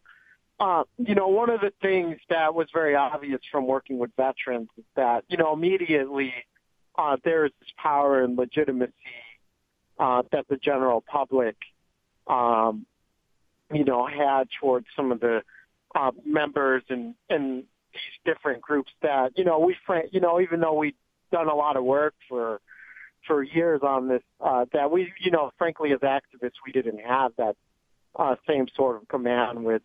[0.59, 4.69] uh, you know, one of the things that was very obvious from working with veterans
[4.77, 6.33] is that, you know, immediately
[6.97, 8.93] uh, there's this power and legitimacy
[9.99, 11.55] uh, that the general public,
[12.27, 12.85] um,
[13.71, 15.41] you know, had towards some of the
[15.95, 19.75] uh, members and, and these different groups that, you know, we,
[20.11, 20.93] you know, even though we've
[21.31, 22.61] done a lot of work for,
[23.27, 27.31] for years on this, uh, that we, you know, frankly, as activists, we didn't have
[27.37, 27.55] that
[28.15, 29.81] uh, same sort of command with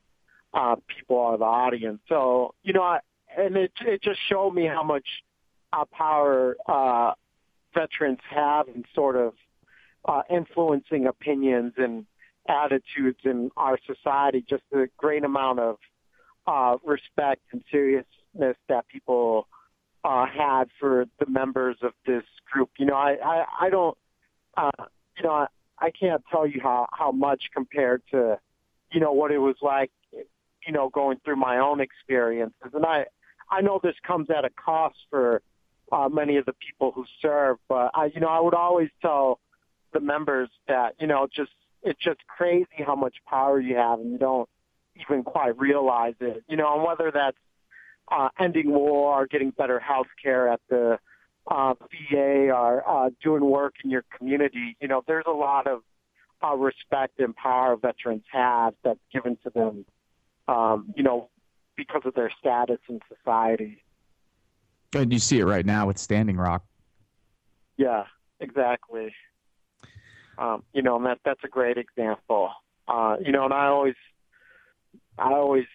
[0.55, 2.01] uh, people out of the audience.
[2.09, 3.01] So, you know, I,
[3.37, 5.07] and it, it just showed me how much
[5.73, 7.13] uh, power uh,
[7.75, 9.35] veterans have in sort of
[10.05, 12.07] uh, influencing opinions and
[12.49, 15.77] attitudes in our society, just the great amount of
[16.47, 19.49] uh, respect and seriousness that people
[20.05, 22.71] uh, had for the members of this group.
[22.79, 23.97] You know, I, I, I don't,
[24.57, 24.71] uh,
[25.17, 25.47] you know, I,
[25.79, 28.39] I can't tell you how, how much compared to,
[28.93, 29.91] you know, what it was like
[30.67, 33.07] you know, going through my own experiences, and I
[33.51, 35.43] I know this comes at a cost for
[35.93, 39.41] uh, many of the people who serve, but I you know I would always tell
[39.95, 41.53] the members that you know just
[41.83, 44.49] it's just crazy how much power you have, and you don't
[45.01, 46.45] even quite realize it.
[46.49, 47.39] You know, and whether that's
[48.11, 50.99] uh, ending war, or getting better health care at the
[51.51, 51.75] uh,
[52.11, 55.81] VA, or uh, doing work in your community, you know, there's a lot of
[56.43, 59.85] uh, respect and power veterans have that's given to them,
[60.49, 61.31] um, you know,
[61.77, 63.83] because of their status in society.
[64.95, 66.65] And you see it right now with Standing Rock.
[67.77, 68.05] Yeah,
[68.41, 69.13] exactly.
[70.39, 72.51] Um, you know, and that that's a great example.
[72.87, 73.95] Uh, you know, and I always,
[75.19, 75.67] I always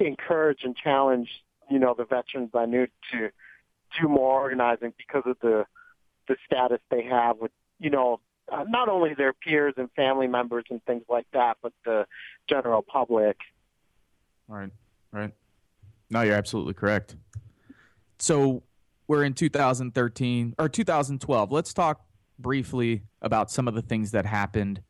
[0.00, 1.28] encourage and challenge,
[1.70, 3.30] you know, the veterans I knew to
[4.00, 5.64] do more organizing because of the
[6.26, 10.64] the status they have with, you know, uh, not only their peers and family members
[10.70, 12.06] and things like that, but the
[12.48, 13.36] general public.
[14.48, 14.70] Right,
[15.12, 15.32] right.
[16.10, 17.16] No, you're absolutely correct.
[18.18, 18.62] So
[19.06, 21.52] we're in 2013 or 2012.
[21.52, 22.04] Let's talk
[22.38, 24.82] briefly about some of the things that happened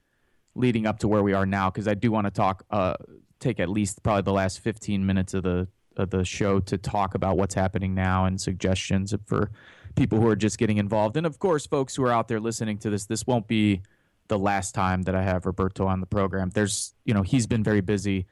[0.54, 2.94] leading up to where we are now, because I do want to talk, uh,
[3.40, 7.14] take at least probably the last 15 minutes of the of the show to talk
[7.14, 9.50] about what's happening now and suggestions for
[9.94, 11.16] people who are just getting involved.
[11.16, 13.82] And of course, folks who are out there listening to this, this won't be
[14.28, 16.50] the last time that I have Roberto on the program.
[16.50, 18.26] There's, you know, he's been very busy.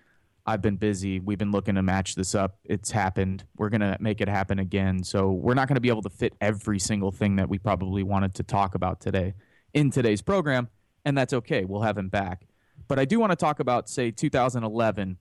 [0.45, 1.21] I've been busy.
[1.21, 2.59] We've been looking to match this up.
[2.65, 3.45] It's happened.
[3.57, 5.05] We're going to make it happen again.
[5.05, 8.03] So we're not going to be able to fit every single thing that we probably
[8.03, 9.35] wanted to talk about today
[9.73, 10.69] in today's program,
[11.05, 11.65] and that's okay.
[11.65, 12.47] We'll have him back.
[12.89, 15.17] But I do want to talk about, say, 2011.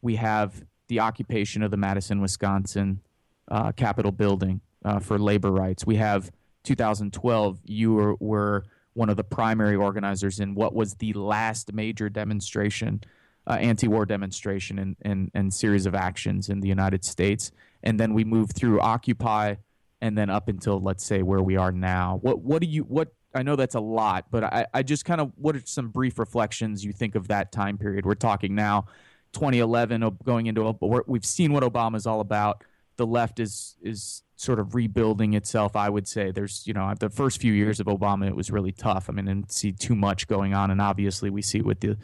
[0.00, 3.00] We have the occupation of the Madison, Wisconsin
[3.48, 5.86] uh, Capitol building uh, for labor rights.
[5.86, 6.30] We have
[6.64, 7.60] 2012.
[7.64, 13.02] You were, were, one of the primary organizers in what was the last major demonstration,
[13.46, 17.52] uh, anti-war demonstration, and, and and series of actions in the United States.
[17.82, 19.56] And then we move through Occupy,
[20.00, 22.18] and then up until let's say where we are now.
[22.22, 25.20] What what do you what I know that's a lot, but I, I just kind
[25.20, 28.04] of what are some brief reflections you think of that time period?
[28.04, 28.86] We're talking now
[29.32, 30.76] 2011 going into
[31.06, 32.64] we've seen what Obama is all about.
[32.96, 35.76] The left is is sort of rebuilding itself.
[35.76, 38.72] I would say there's you know the first few years of Obama it was really
[38.72, 39.08] tough.
[39.08, 41.96] I mean, didn't see too much going on, and obviously we see with the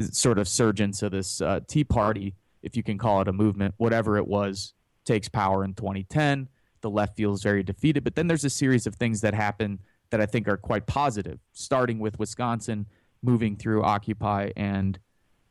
[0.00, 3.74] sort of surgence of this uh, Tea Party, if you can call it a movement,
[3.76, 6.48] whatever it was, takes power in 2010.
[6.80, 9.78] The left feels very defeated, but then there's a series of things that happen
[10.10, 12.86] that I think are quite positive, starting with Wisconsin,
[13.22, 14.98] moving through Occupy and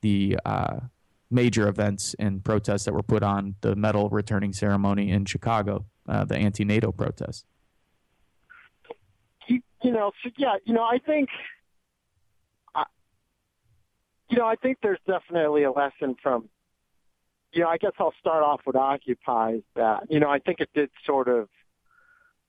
[0.01, 0.79] the uh,
[1.31, 6.23] major events and protests that were put on the medal returning ceremony in Chicago, uh,
[6.23, 7.45] the anti-NATO protests.
[9.47, 11.29] You, you know, so yeah, you know, I think,
[14.29, 16.49] you know, I think there's definitely a lesson from,
[17.51, 19.59] you know, I guess I'll start off with Occupy.
[19.75, 21.49] That you know, I think it did sort of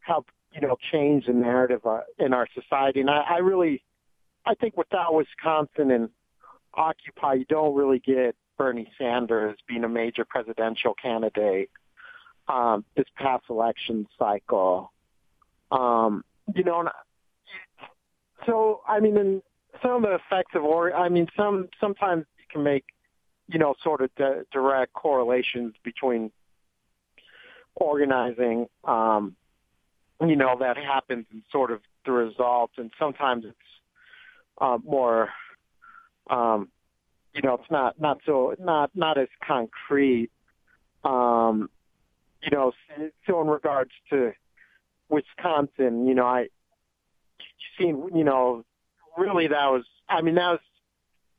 [0.00, 3.82] help, you know, change the narrative uh, in our society, and I, I really,
[4.46, 6.08] I think without Wisconsin and
[6.74, 11.70] Occupy, you don't really get Bernie Sanders being a major presidential candidate
[12.48, 14.92] um, this past election cycle.
[15.70, 16.88] Um, you know,
[18.46, 19.42] so I mean, in
[19.82, 22.84] some of the effects of or I mean, some sometimes you can make
[23.48, 26.30] you know sort of di- direct correlations between
[27.74, 28.66] organizing.
[28.84, 29.36] Um,
[30.20, 33.56] you know that happens and sort of the results, and sometimes it's
[34.60, 35.30] uh, more
[36.30, 36.68] um,
[37.34, 40.30] you know, it's not not so not not as concrete.
[41.02, 41.68] Um,
[42.42, 42.72] you know,
[43.26, 44.32] so in regards to
[45.08, 46.48] Wisconsin, you know, I
[47.78, 48.64] seen, you know,
[49.16, 50.60] really that was, I mean, that was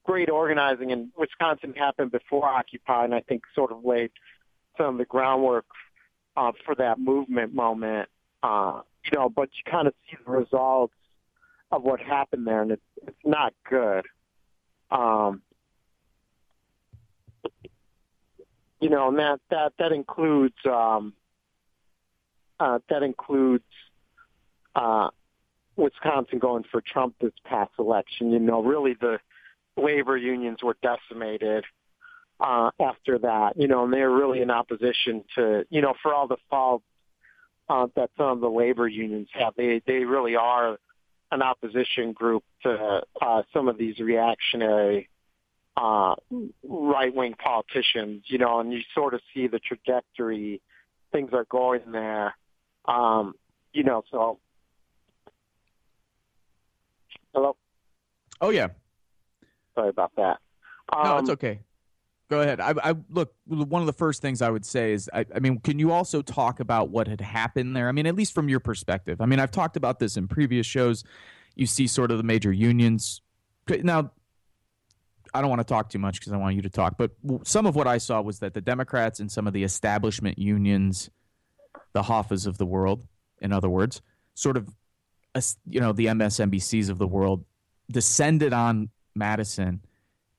[0.03, 4.11] great organizing, and Wisconsin happened before Occupy, and I think sort of laid
[4.77, 5.65] some of the groundwork
[6.37, 8.09] uh, for that movement moment.
[8.43, 10.93] Uh, you know, but you kind of see the results
[11.71, 14.05] of what happened there, and it's it's not good.
[14.91, 15.41] Um,
[18.79, 21.13] you know, and that that that includes um,
[22.59, 23.63] uh, that includes
[24.75, 25.09] uh,
[25.77, 28.31] Wisconsin going for Trump this past election.
[28.31, 29.19] You know, really the
[29.77, 31.65] labor unions were decimated
[32.39, 33.53] uh, after that.
[33.57, 36.85] You know, and they're really in opposition to you know for all the faults
[37.69, 39.53] uh, that some of the labor unions have.
[39.55, 40.77] They they really are
[41.31, 45.09] an opposition group to uh, some of these reactionary
[45.77, 46.15] uh,
[46.63, 50.61] right-wing politicians, you know, and you sort of see the trajectory
[51.11, 52.35] things are going there.
[52.85, 53.33] Um,
[53.73, 54.39] you know, so
[57.35, 57.55] hello.
[58.41, 58.67] Oh yeah.
[59.75, 60.37] Sorry about that.
[60.91, 61.59] Um, no, it's okay.
[62.29, 62.59] Go ahead.
[62.59, 63.33] I, I, look.
[63.45, 66.23] One of the first things I would say is, I, I, mean, can you also
[66.23, 67.87] talk about what had happened there?
[67.87, 69.21] I mean, at least from your perspective.
[69.21, 71.03] I mean, I've talked about this in previous shows.
[71.55, 73.21] You see, sort of the major unions.
[73.69, 74.11] Now,
[75.33, 76.97] I don't want to talk too much because I want you to talk.
[76.97, 77.11] But
[77.43, 81.09] some of what I saw was that the Democrats and some of the establishment unions,
[81.93, 83.05] the Hoffas of the world,
[83.39, 84.01] in other words,
[84.33, 84.67] sort of,
[85.67, 87.45] you know, the MSNBCs of the world,
[87.91, 89.81] descended on Madison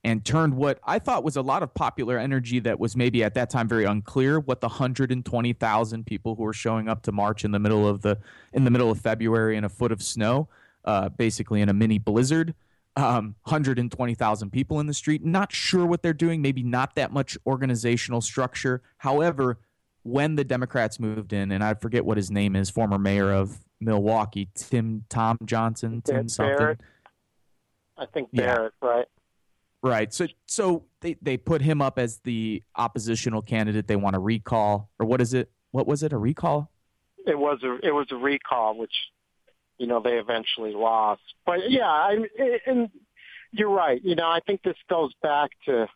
[0.03, 3.33] and turned what I thought was a lot of popular energy that was maybe at
[3.33, 7.51] that time very unclear what the 120,000 people who were showing up to march in
[7.51, 8.17] the middle of the
[8.53, 10.47] in the middle of February in a foot of snow,
[10.85, 12.55] uh, basically in a mini blizzard.
[12.95, 15.23] Um, 120,000 people in the street.
[15.23, 16.41] Not sure what they're doing.
[16.41, 18.81] Maybe not that much organizational structure.
[18.97, 19.59] However,
[20.07, 23.57] when the Democrats moved in, and I forget what his name is, former mayor of
[23.79, 26.77] Milwaukee, Tim Tom Johnson, Tim something.
[27.97, 28.89] I think Barrett, yeah.
[28.89, 29.05] right?
[29.83, 30.13] Right.
[30.13, 34.89] So so they, they put him up as the oppositional candidate they want to recall
[34.99, 35.51] or what is it?
[35.71, 36.13] What was it?
[36.13, 36.71] A recall?
[37.25, 38.93] It was a it was a recall which
[39.77, 41.21] you know they eventually lost.
[41.45, 42.17] But yeah, I
[42.65, 42.89] and
[43.51, 44.01] you're right.
[44.03, 45.87] You know, I think this goes back to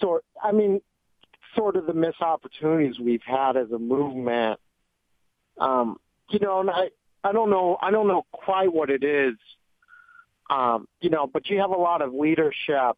[0.00, 0.80] sort I mean
[1.56, 4.60] sort of the missed opportunities we've had as a movement.
[5.58, 5.98] Um,
[6.30, 6.90] you know, and I
[7.24, 9.34] I don't know I don't know quite what it is
[10.50, 12.96] um, you know, but you have a lot of leadership.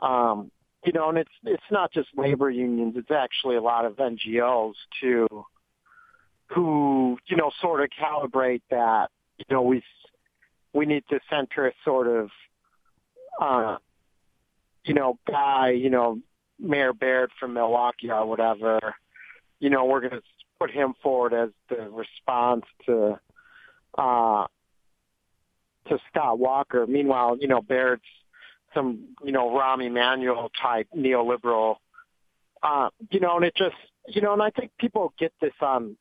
[0.00, 0.50] Um,
[0.84, 4.74] you know, and it's it's not just labor unions; it's actually a lot of NGOs
[5.00, 5.26] too,
[6.46, 9.10] who you know sort of calibrate that.
[9.38, 9.82] You know, we
[10.72, 12.30] we need to center a sort of,
[13.40, 13.76] uh,
[14.84, 16.18] you know, guy, you know,
[16.62, 18.94] Mayor Barrett from Milwaukee or whatever.
[19.58, 20.22] You know, we're going to
[20.58, 23.18] put him forward as the response to
[23.98, 24.46] uh,
[25.88, 26.86] to Scott Walker.
[26.86, 28.04] Meanwhile, you know, Barrett's
[28.74, 31.76] some, you know, Rahm Emanuel type neoliberal.
[32.62, 35.96] Uh, you know, and it just, you know, and I think people get this on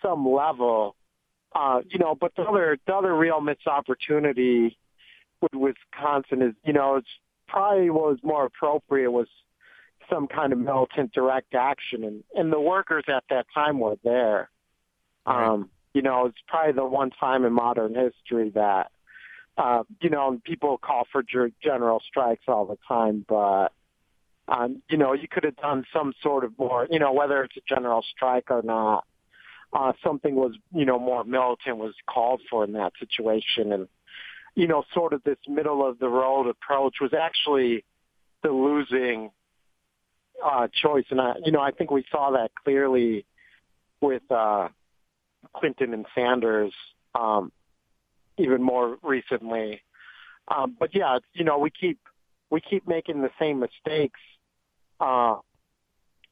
[0.00, 0.94] some level.
[1.54, 4.78] Uh, you know, but the other, the other real missed opportunity
[5.40, 7.08] with Wisconsin is, you know, it's
[7.48, 9.28] probably what was more appropriate was
[10.10, 14.50] some kind of militant direct action, and and the workers at that time were there.
[15.26, 18.90] Um, you know, it's probably the one time in modern history that
[19.58, 21.24] uh, you know, people call for
[21.62, 23.72] general strikes all the time, but
[24.48, 27.56] um, you know, you could have done some sort of more, you know, whether it's
[27.56, 29.04] a general strike or not,
[29.72, 33.72] uh, something was, you know, more militant was called for in that situation.
[33.72, 33.88] And,
[34.54, 37.84] you know, sort of this middle of the road approach was actually
[38.42, 39.30] the losing
[40.44, 41.04] uh, choice.
[41.10, 43.24] And, I, you know, I think we saw that clearly
[44.00, 44.68] with uh,
[45.54, 46.72] Clinton and Sanders.
[47.14, 47.52] Um,
[48.38, 49.82] even more recently.
[50.48, 51.98] Um, but yeah, you know, we keep
[52.50, 54.20] we keep making the same mistakes
[55.00, 55.36] uh,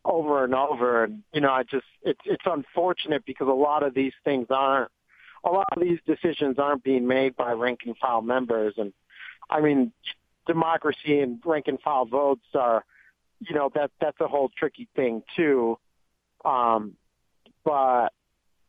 [0.05, 3.95] over and over, and you know, I just it's it's unfortunate because a lot of
[3.95, 4.91] these things aren't
[5.45, 8.93] a lot of these decisions aren't being made by rank and file members, and
[9.51, 9.93] I mean,
[10.47, 12.85] democracy and rank and file votes are,
[13.41, 15.79] you know, that that's a whole tricky thing too.
[16.45, 16.95] Um,
[17.65, 18.09] but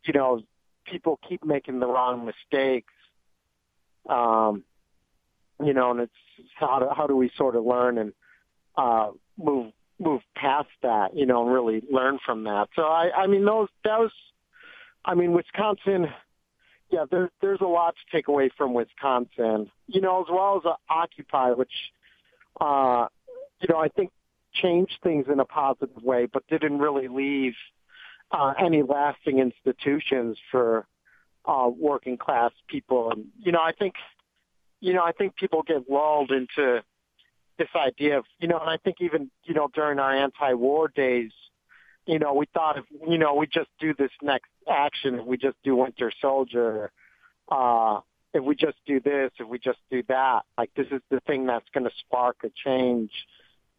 [0.03, 0.41] you know,
[0.86, 2.91] people keep making the wrong mistakes
[4.09, 4.63] um,
[5.63, 6.13] you know, and it's
[6.55, 8.13] how do, how do we sort of learn and
[8.78, 12.68] uh, move move past that, you know, and really learn from that.
[12.76, 14.11] So I, I mean, those that was,
[15.03, 16.07] I mean, Wisconsin.
[16.91, 20.70] Yeah, there's there's a lot to take away from Wisconsin, you know, as well as
[20.70, 21.72] uh, Occupy, which,
[22.61, 23.07] uh,
[23.59, 24.11] you know, I think
[24.56, 27.53] changed things in a positive way, but didn't really leave
[28.32, 30.88] uh, any lasting institutions for
[31.45, 33.12] uh, working class people.
[33.12, 33.93] And, you know, I think,
[34.80, 36.84] you know, I think people get lulled into
[37.58, 41.32] this idea of, you know, and I think even, you know, during our anti-war days,
[42.06, 45.38] you know, we thought if, you know, we just do this next action, if we
[45.38, 46.91] just do Winter Soldier,
[47.49, 47.99] uh,
[48.34, 51.45] if we just do this, if we just do that, like this is the thing
[51.45, 53.12] that's going to spark a change.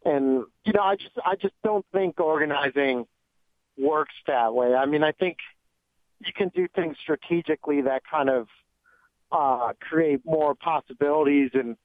[0.07, 3.07] And, you know, I just, I just don't think organizing
[3.77, 4.73] works that way.
[4.75, 5.37] I mean, I think,
[6.25, 8.47] you can do things strategically that kind of
[9.31, 11.77] uh, create more possibilities and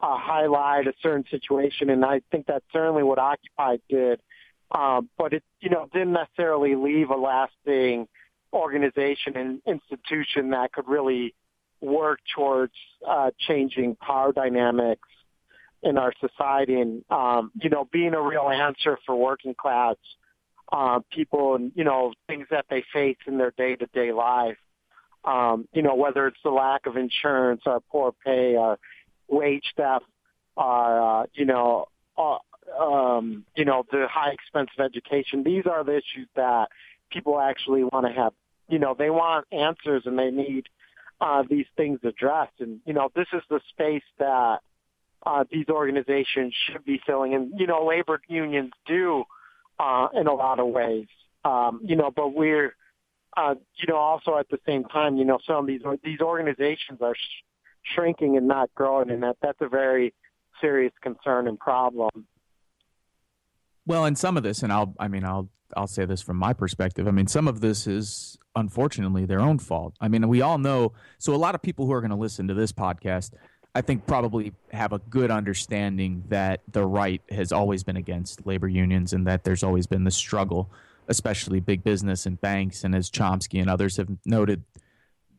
[0.00, 1.90] uh, highlight a certain situation.
[1.90, 4.20] And I think that's certainly what Occupy did.
[4.70, 8.06] Um, but it, you know, didn't necessarily leave a lasting
[8.52, 11.34] organization and institution that could really
[11.80, 12.74] work towards
[13.08, 15.08] uh, changing power dynamics
[15.82, 19.96] in our society and, um, you know, being a real answer for working class
[20.72, 24.56] uh, people and you know things that they face in their day to day life.
[25.24, 28.78] Um, you know whether it's the lack of insurance, or poor pay, or
[29.28, 30.04] wage theft,
[30.56, 32.38] or uh, you know uh,
[32.78, 35.42] um, you know, the high expense of education.
[35.42, 36.68] These are the issues that
[37.10, 38.32] people actually want to have.
[38.68, 40.68] You know, they want answers and they need
[41.20, 42.60] uh, these things addressed.
[42.60, 44.60] And you know, this is the space that
[45.24, 47.34] uh, these organizations should be filling.
[47.34, 49.24] And you know, labor unions do
[49.78, 51.06] uh, in a lot of ways.
[51.44, 52.74] Um, you know, but we're
[53.36, 57.00] uh, you know, also at the same time, you know, some of these these organizations
[57.00, 57.44] are sh-
[57.94, 60.12] shrinking and not growing, and that that's a very
[60.60, 62.26] serious concern and problem.
[63.86, 66.52] Well, and some of this, and I'll, I mean, I'll, I'll say this from my
[66.52, 67.08] perspective.
[67.08, 69.94] I mean, some of this is unfortunately their own fault.
[70.00, 70.92] I mean, we all know.
[71.18, 73.30] So a lot of people who are going to listen to this podcast,
[73.74, 78.68] I think, probably have a good understanding that the right has always been against labor
[78.68, 80.70] unions, and that there's always been the struggle
[81.10, 82.84] especially big business and banks.
[82.84, 84.62] And as Chomsky and others have noted,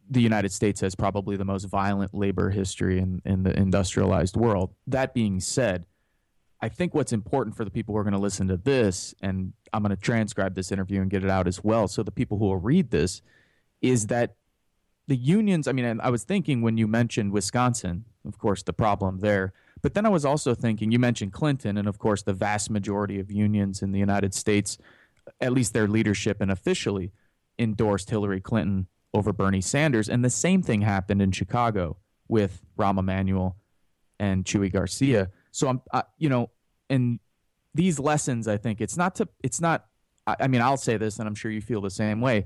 [0.10, 4.76] the United States has probably the most violent labor history in, in the industrialized world.
[4.86, 5.86] That being said,
[6.60, 9.54] I think what's important for the people who are going to listen to this, and
[9.72, 11.88] I'm going to transcribe this interview and get it out as well.
[11.88, 13.22] So the people who will read this
[13.82, 14.36] is that
[15.08, 19.20] the unions, I mean, I was thinking when you mentioned Wisconsin, of course, the problem
[19.20, 19.54] there.
[19.82, 23.20] But then I was also thinking, you mentioned Clinton, and of course, the vast majority
[23.20, 24.78] of unions in the United States
[25.40, 27.12] at least their leadership and officially
[27.60, 30.10] endorsed Hillary Clinton over Bernie Sanders.
[30.10, 31.98] And the same thing happened in Chicago
[32.28, 33.58] with Rahm Emanuel
[34.20, 35.30] and Chuy Garcia.
[35.52, 36.50] So I'm, I, you know,
[36.90, 37.20] and
[37.74, 39.86] these lessons, I think it's not to, it's not,
[40.26, 42.46] I, I mean, I'll say this, and I'm sure you feel the same way.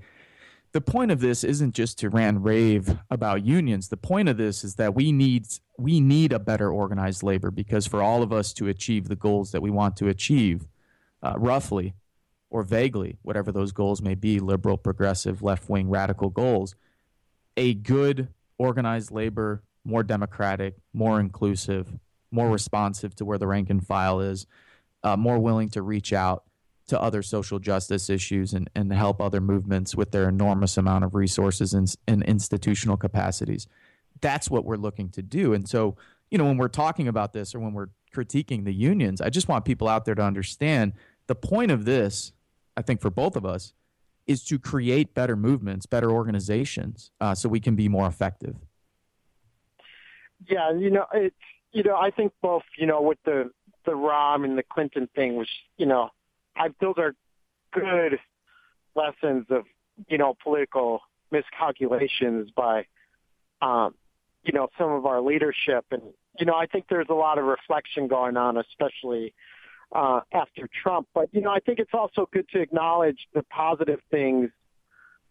[0.75, 3.87] The point of this isn't just to rant rave about unions.
[3.87, 5.47] The point of this is that we need
[5.77, 9.53] we need a better organized labor because for all of us to achieve the goals
[9.53, 10.67] that we want to achieve,
[11.23, 11.93] uh, roughly,
[12.49, 16.75] or vaguely, whatever those goals may be liberal, progressive, left wing, radical goals
[17.55, 21.87] a good organized labor, more democratic, more inclusive,
[22.31, 24.45] more responsive to where the rank and file is,
[25.05, 26.43] uh, more willing to reach out
[26.87, 31.15] to other social justice issues and, and help other movements with their enormous amount of
[31.15, 33.67] resources and, and institutional capacities.
[34.21, 35.53] That's what we're looking to do.
[35.53, 35.95] And so,
[36.29, 39.47] you know, when we're talking about this or when we're critiquing the unions, I just
[39.47, 40.93] want people out there to understand
[41.27, 42.33] the point of this
[42.77, 43.73] I think for both of us,
[44.27, 48.55] is to create better movements, better organizations, uh, so we can be more effective.
[50.47, 51.35] Yeah, you know, it's
[51.71, 53.51] you know, I think both, you know, with the
[53.85, 56.09] the Rahm and the Clinton thing, which you know,
[56.55, 57.13] I those are
[57.71, 58.19] good
[58.95, 59.65] lessons of
[60.07, 61.01] you know political
[61.31, 62.85] miscalculations by
[63.61, 63.95] um,
[64.43, 66.01] you know some of our leadership, and
[66.39, 69.33] you know, I think there's a lot of reflection going on, especially
[69.93, 71.07] uh, after Trump.
[71.13, 74.49] But you know, I think it's also good to acknowledge the positive things.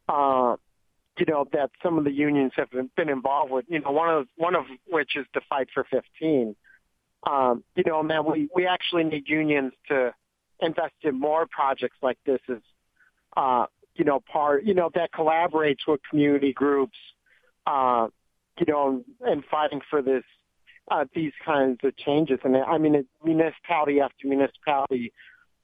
[0.09, 0.57] Uh,
[1.19, 3.67] you know that some of the unions have been involved with.
[3.69, 6.57] You know, one of one of which is to fight for 15.
[7.27, 10.13] Um, you know, and that we we actually need unions to
[10.61, 12.41] invest in more projects like this.
[12.49, 12.63] Is
[13.37, 16.99] uh, you know part you know that collaborates with community groups.
[17.67, 18.09] Uh,
[18.59, 20.23] you know, and fighting for this
[20.91, 22.39] uh, these kinds of changes.
[22.45, 25.13] And I mean, it, municipality after municipality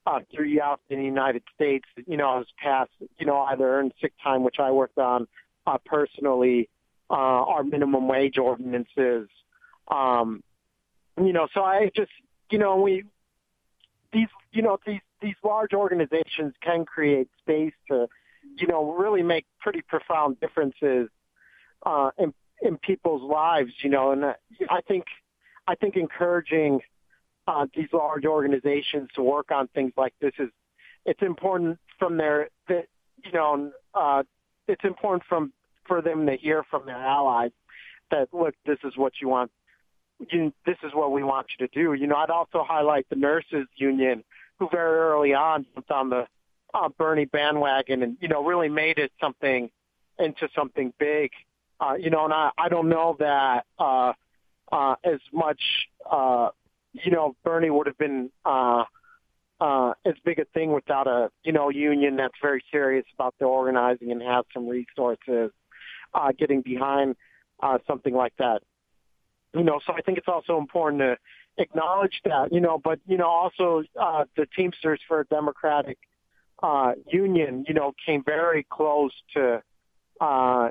[0.05, 4.43] uh, throughout the United States, you know, has passed, you know, either earned sick time,
[4.43, 5.27] which I worked on
[5.67, 6.69] uh, personally,
[7.09, 9.29] uh, our minimum wage ordinances.
[9.89, 10.43] Um,
[11.17, 12.11] you know, so I just,
[12.49, 13.03] you know, we,
[14.13, 18.07] these, you know, these, these large organizations can create space to,
[18.57, 21.09] you know, really make pretty profound differences
[21.85, 25.05] uh, in in people's lives, you know, and I think
[25.67, 26.81] I think encouraging
[27.47, 30.49] uh, these large organizations to work on things like this is
[31.05, 32.85] it's important from their that
[33.23, 34.23] you know uh,
[34.67, 35.51] it's important from
[35.87, 37.51] for them to hear from their allies
[38.11, 39.51] that look this is what you want
[40.29, 41.93] you this is what we want you to do.
[41.93, 44.23] You know, I'd also highlight the nurses union
[44.59, 46.27] who very early on jumped on the
[46.73, 49.69] uh, Bernie bandwagon and you know really made it something
[50.19, 51.31] into something big
[51.81, 54.13] uh, you know, and I, I don't know that uh,
[54.71, 55.61] uh, as much,
[56.09, 56.49] uh,
[56.93, 58.83] you know, Bernie would have been uh,
[59.59, 63.45] uh, as big a thing without a, you know, union that's very serious about the
[63.45, 65.51] organizing and has some resources
[66.13, 67.15] uh, getting behind
[67.61, 68.61] uh, something like that.
[69.53, 71.17] You know, so I think it's also important to
[71.57, 75.97] acknowledge that, you know, but, you know, also uh, the Teamsters for a Democratic
[76.63, 79.61] uh, Union, you know, came very close to,
[80.21, 80.69] uh,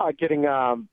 [0.00, 0.88] uh, getting um,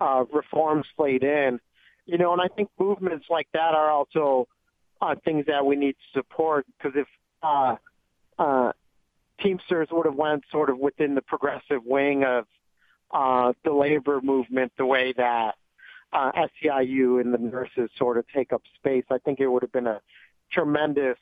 [0.00, 1.60] uh, reforms played in.
[2.06, 4.48] You know, and I think movements like that are also
[5.00, 7.06] uh, things that we need to support because if
[7.42, 7.76] uh,
[8.38, 8.72] uh,
[9.40, 12.46] Teamsters would have went sort of within the progressive wing of
[13.12, 15.54] uh, the labor movement, the way that
[16.12, 19.72] uh, SEIU and the nurses sort of take up space, I think it would have
[19.72, 20.00] been a
[20.52, 21.18] tremendous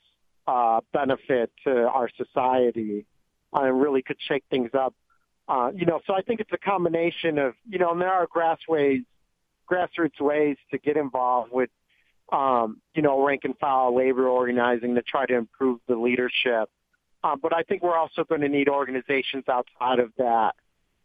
[0.47, 3.05] uh, benefit to our society
[3.53, 4.93] and really could shake things up.
[5.47, 8.27] Uh, you know, so I think it's a combination of, you know, and there are
[8.27, 9.05] grassroots,
[9.69, 11.69] grassroots ways to get involved with,
[12.31, 16.69] um, you know, rank and file labor organizing to try to improve the leadership.
[17.23, 20.55] Uh, but I think we're also going to need organizations outside of that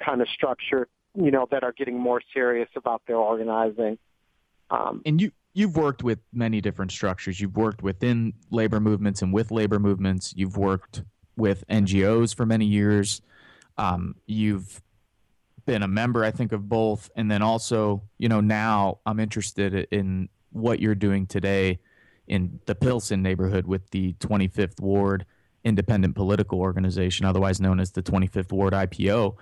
[0.03, 3.99] kind of structure, you know, that are getting more serious about their organizing.
[4.71, 7.41] Um, and you you've worked with many different structures.
[7.41, 10.35] You've worked within labor movements and with labor movements.
[10.37, 11.03] You've worked
[11.37, 13.23] with NGOs for many years.
[13.79, 14.83] Um, you've
[15.64, 19.89] been a member, I think, of both, and then also, you know, now I'm interested
[19.91, 21.81] in what you're doing today
[22.29, 25.27] in the Pilsen neighborhood with the 25th Ward
[25.64, 29.37] Independent Political Organization, otherwise known as the 25th Ward IPO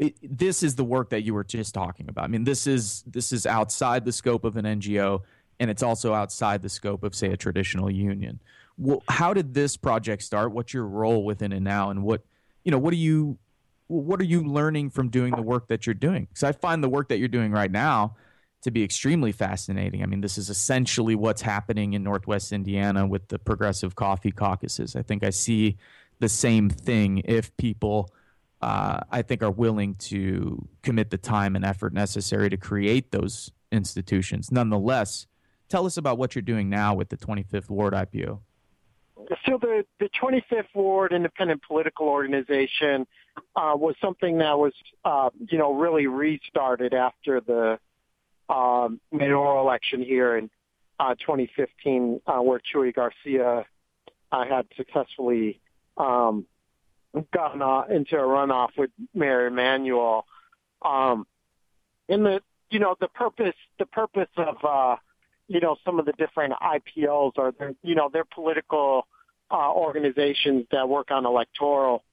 [0.00, 2.24] it, this is the work that you were just talking about.
[2.24, 5.20] I mean, this is this is outside the scope of an NGO,
[5.60, 8.40] and it's also outside the scope of, say, a traditional union.
[8.78, 10.52] Well, how did this project start?
[10.52, 12.24] What's your role within it now, and what
[12.64, 12.78] you know?
[12.78, 13.38] What are you
[13.88, 16.24] what are you learning from doing the work that you're doing?
[16.24, 18.16] Because I find the work that you're doing right now
[18.62, 20.02] to be extremely fascinating.
[20.02, 24.96] I mean, this is essentially what's happening in Northwest Indiana with the Progressive Coffee Caucuses.
[24.96, 25.76] I think I see
[26.20, 28.10] the same thing if people
[28.62, 33.50] uh, I think are willing to commit the time and effort necessary to create those
[33.72, 34.50] institutions.
[34.50, 35.26] Nonetheless,
[35.68, 38.40] tell us about what you're doing now with the 25th Ward IPO.
[39.46, 43.06] So the, the 25th Ward Independent Political Organization
[43.54, 44.72] uh, was something that was,
[45.04, 47.78] uh, you know, really restarted after the
[48.52, 50.50] um, mayoral election here in
[50.98, 53.64] uh, 2015, uh, where Chuy Garcia
[54.32, 55.60] uh, had successfully
[55.96, 56.46] um,
[57.32, 60.26] gotten uh, into a runoff with Mayor Emanuel.
[60.82, 61.26] Um,
[62.08, 62.40] in the
[62.70, 64.96] you know the purpose the purpose of uh,
[65.48, 69.06] you know some of the different IPOs are they're you know they're political
[69.50, 72.04] uh, organizations that work on electoral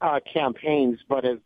[0.00, 1.38] uh, campaigns, but as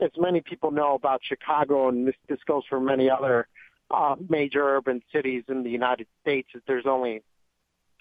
[0.00, 3.48] as many people know about Chicago, and this this goes for many other
[3.90, 7.22] uh, major urban cities in the United States, is there's only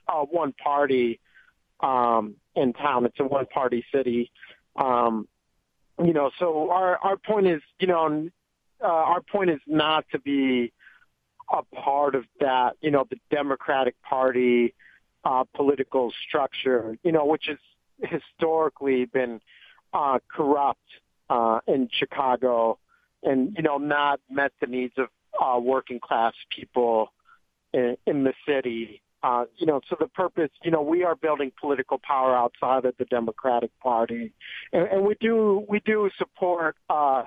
[0.08, 1.20] uh, one party
[1.80, 3.06] um, in town.
[3.06, 4.32] It's a one party city.
[4.76, 5.28] Um,
[6.04, 8.30] you know, so our, our point is, you know,
[8.84, 10.74] uh, our point is not to be
[11.52, 14.74] a part of that, you know, the Democratic Party
[15.24, 17.58] uh, political structure, you know, which has
[18.02, 19.40] historically been
[19.94, 20.80] uh, corrupt
[21.30, 22.78] uh, in Chicago
[23.24, 25.08] and, you know, not met the needs of
[25.42, 27.12] uh, working class people
[27.74, 29.02] in, in the city.
[29.26, 32.96] Uh, you know, so the purpose, you know, we are building political power outside of
[33.00, 34.32] the Democratic Party,
[34.72, 37.24] and, and we do we do support uh,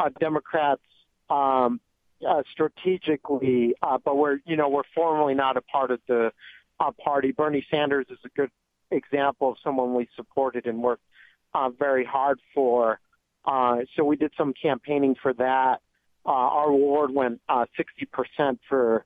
[0.00, 0.80] uh, Democrats
[1.28, 1.80] um,
[2.26, 6.32] uh, strategically, uh, but we're you know we're formally not a part of the
[6.80, 7.30] uh, party.
[7.30, 8.50] Bernie Sanders is a good
[8.90, 11.04] example of someone we supported and worked
[11.52, 13.00] uh, very hard for.
[13.44, 15.82] Uh, so we did some campaigning for that.
[16.24, 19.04] Uh, our award went uh, 60% for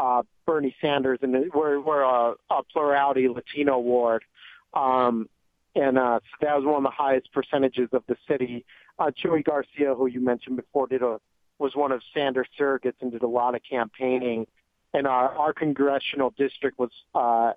[0.00, 4.24] uh, Bernie Sanders, and we're we're a, a plurality Latino ward,
[4.72, 5.28] um,
[5.74, 8.64] and uh, so that was one of the highest percentages of the city.
[8.98, 11.20] Uh, Chuy Garcia, who you mentioned before, did a
[11.58, 14.46] was one of Sanders' surrogates and did a lot of campaigning,
[14.94, 17.52] and our our congressional district was uh,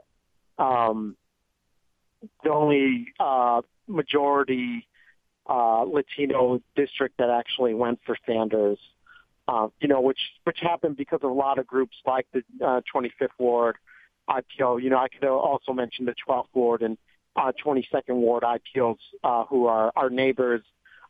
[0.61, 1.15] um,
[2.43, 4.85] the only uh, majority
[5.49, 8.79] uh, Latino district that actually went for Sanders
[9.47, 12.81] uh, you know, which which happened because of a lot of groups like the uh,
[12.93, 13.75] 25th Ward
[14.29, 14.81] IPO.
[14.81, 16.97] You know, I could also mention the 12th Ward and
[17.35, 20.61] uh, 22nd Ward IPOs, uh, who are our neighbors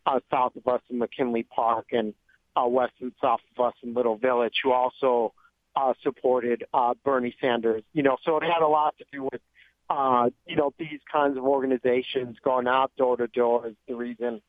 [0.06, 2.14] uh, south of us in McKinley Park and
[2.56, 5.34] uh, west and south of us in Little Village, who also
[5.76, 7.84] uh, supported uh, Bernie Sanders.
[7.94, 9.42] You know, so it had a lot to do with
[9.90, 14.42] uh, you know these kinds of organizations going out door to door is the reason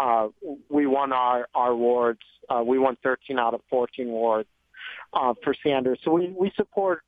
[0.00, 0.28] uh,
[0.70, 2.20] we won our, our wards.
[2.48, 4.48] Uh, we won 13 out of 14 wards
[5.12, 5.98] uh, for Sanders.
[6.02, 7.02] So we, we support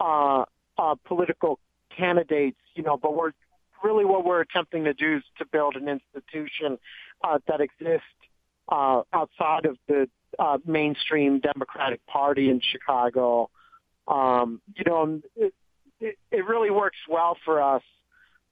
[0.00, 0.44] uh,
[0.78, 1.58] uh, political
[1.94, 3.32] candidates, you know, but we're
[3.84, 6.78] really what we're attempting to do is to build an institution
[7.22, 8.06] uh, that exists
[8.70, 13.50] uh, outside of the uh, mainstream Democratic Party in Chicago.
[14.06, 15.54] Um, you know, it,
[16.00, 17.82] it, it really works well for us,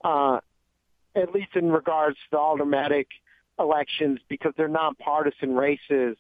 [0.05, 0.41] uh,
[1.15, 3.09] at least in regards to the aldermanic
[3.59, 6.17] elections because they're nonpartisan races,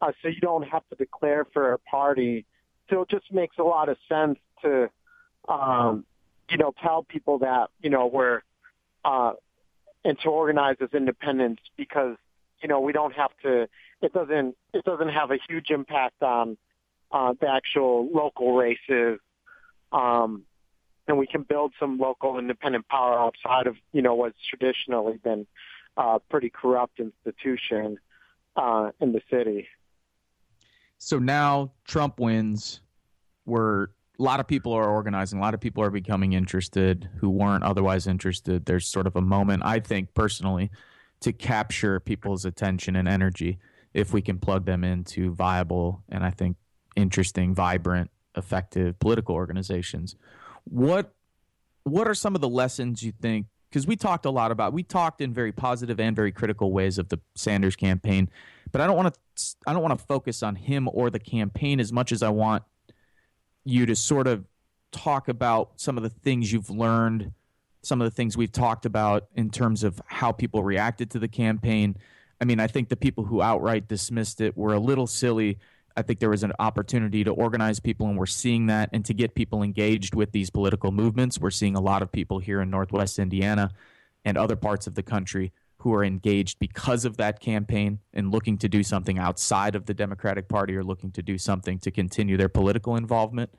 [0.00, 2.46] uh, so you don't have to declare for a party.
[2.88, 4.90] So it just makes a lot of sense to,
[5.48, 6.04] um,
[6.48, 8.42] you know, tell people that you know we're
[9.04, 9.32] uh,
[10.04, 12.16] and to organize as independents because
[12.62, 13.68] you know we don't have to.
[14.02, 14.56] It doesn't.
[14.72, 16.56] It doesn't have a huge impact on
[17.12, 19.20] uh, the actual local races.
[19.92, 20.44] Um,
[21.08, 25.46] and we can build some local independent power outside of you know what's traditionally been
[25.96, 27.98] a pretty corrupt institution
[28.56, 29.68] uh, in the city.
[30.98, 32.80] So now Trump wins.
[33.46, 35.38] We're a lot of people are organizing.
[35.38, 38.66] A lot of people are becoming interested who weren't otherwise interested.
[38.66, 40.70] There's sort of a moment, I think personally,
[41.20, 43.58] to capture people's attention and energy
[43.94, 46.56] if we can plug them into viable and I think
[46.96, 50.16] interesting, vibrant, effective political organizations.
[50.64, 51.14] What
[51.84, 54.82] what are some of the lessons you think because we talked a lot about we
[54.82, 58.28] talked in very positive and very critical ways of the Sanders campaign,
[58.72, 59.20] but I don't want to
[59.66, 62.64] I don't want to focus on him or the campaign as much as I want
[63.64, 64.44] you to sort of
[64.92, 67.32] talk about some of the things you've learned,
[67.82, 71.28] some of the things we've talked about in terms of how people reacted to the
[71.28, 71.96] campaign.
[72.40, 75.58] I mean, I think the people who outright dismissed it were a little silly.
[75.96, 79.14] I think there was an opportunity to organize people, and we're seeing that, and to
[79.14, 81.38] get people engaged with these political movements.
[81.38, 83.70] We're seeing a lot of people here in Northwest Indiana
[84.24, 88.58] and other parts of the country who are engaged because of that campaign and looking
[88.58, 92.36] to do something outside of the Democratic Party or looking to do something to continue
[92.36, 93.50] their political involvement.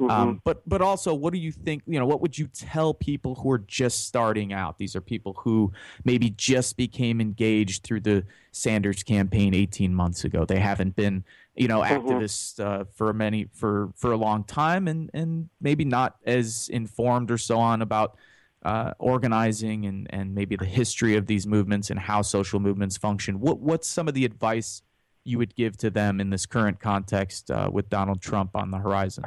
[0.00, 0.10] Mm-hmm.
[0.10, 1.82] Um, but but also, what do you think?
[1.86, 4.78] You know, what would you tell people who are just starting out?
[4.78, 5.72] These are people who
[6.04, 10.44] maybe just became engaged through the Sanders campaign 18 months ago.
[10.44, 11.24] They haven't been,
[11.56, 12.06] you know, mm-hmm.
[12.06, 17.32] activists uh, for many for for a long time, and and maybe not as informed
[17.32, 18.16] or so on about
[18.62, 23.40] uh, organizing and, and maybe the history of these movements and how social movements function.
[23.40, 24.82] What what's some of the advice
[25.24, 28.78] you would give to them in this current context uh, with Donald Trump on the
[28.78, 29.24] horizon?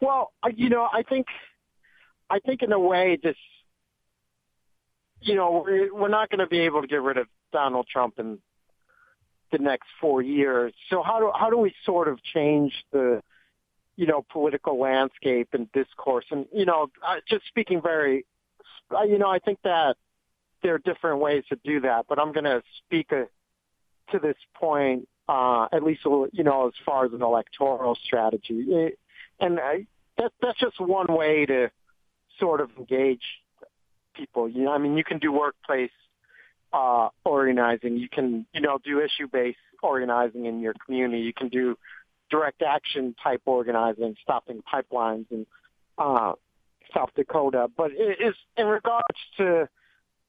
[0.00, 1.26] Well, you know, I think
[2.28, 3.36] I think in a way this
[5.20, 8.38] you know we're, not going to be able to get rid of Donald Trump in
[9.52, 10.74] the next four years.
[10.90, 13.22] So how do how do we sort of change the
[13.96, 16.26] you know, political landscape and discourse.
[16.30, 16.88] And, you know,
[17.28, 18.26] just speaking very,
[19.06, 19.96] you know, I think that
[20.62, 23.26] there are different ways to do that, but I'm going to speak a,
[24.12, 28.64] to this point, uh, at least, you know, as far as an electoral strategy.
[28.68, 28.98] It,
[29.40, 29.86] and I,
[30.18, 31.70] that, that's just one way to
[32.38, 33.22] sort of engage
[34.14, 34.48] people.
[34.48, 35.90] You know, I mean, you can do workplace
[36.72, 37.96] uh, organizing.
[37.96, 41.22] You can, you know, do issue-based organizing in your community.
[41.22, 41.76] You can do
[42.30, 45.46] direct action type organizing, stopping pipelines in
[45.98, 46.32] uh,
[46.94, 47.70] South Dakota.
[47.76, 49.68] But it is in regards to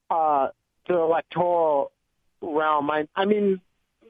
[0.10, 0.50] uh,
[0.88, 1.92] the electoral
[2.42, 2.90] realm.
[2.92, 3.62] I, I mean,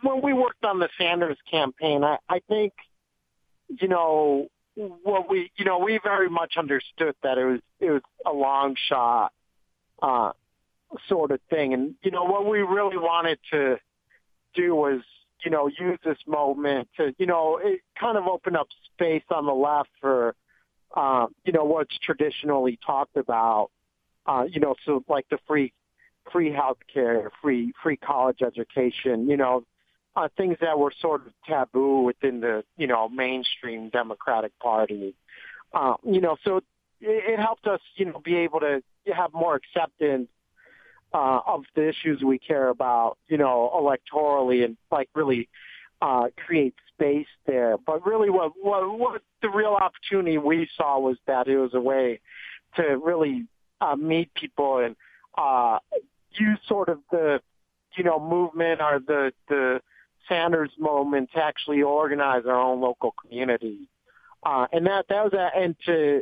[0.02, 2.74] when we worked on the Sanders campaign, I, I think,
[3.70, 4.48] you know,
[5.04, 8.76] what we, you know, we very much understood that it was it was a long
[8.88, 9.34] shot
[10.02, 10.32] uh,
[11.08, 13.78] sort of thing, and you know, what we really wanted to
[14.54, 15.02] do was
[15.44, 19.46] you know, use this moment to, you know, it kind of open up space on
[19.46, 20.36] the left for,
[20.96, 23.70] um, you know, what's traditionally talked about,
[24.26, 25.74] uh, you know, so like the free,
[26.32, 29.64] free health care, free, free college education, you know,
[30.18, 35.14] uh, things that were sort of taboo within the, you know, mainstream Democratic Party.
[35.74, 36.66] Uh, you know, so it,
[37.02, 38.82] it helped us, you know, be able to
[39.16, 40.28] have more acceptance
[41.14, 45.48] uh, of the issues we care about, you know, electorally and like really
[46.02, 47.78] uh, create space there.
[47.78, 51.80] But really what, what, what the real opportunity we saw was that it was a
[51.80, 52.22] way
[52.76, 53.46] to really
[53.82, 54.96] uh, meet people and
[55.38, 55.78] uh,
[56.32, 57.40] use sort of the,
[57.96, 59.80] you know, movement or the, the
[60.28, 63.90] Sanders moment to actually organize our own local community.
[64.44, 66.22] Uh, and that, that was a, and to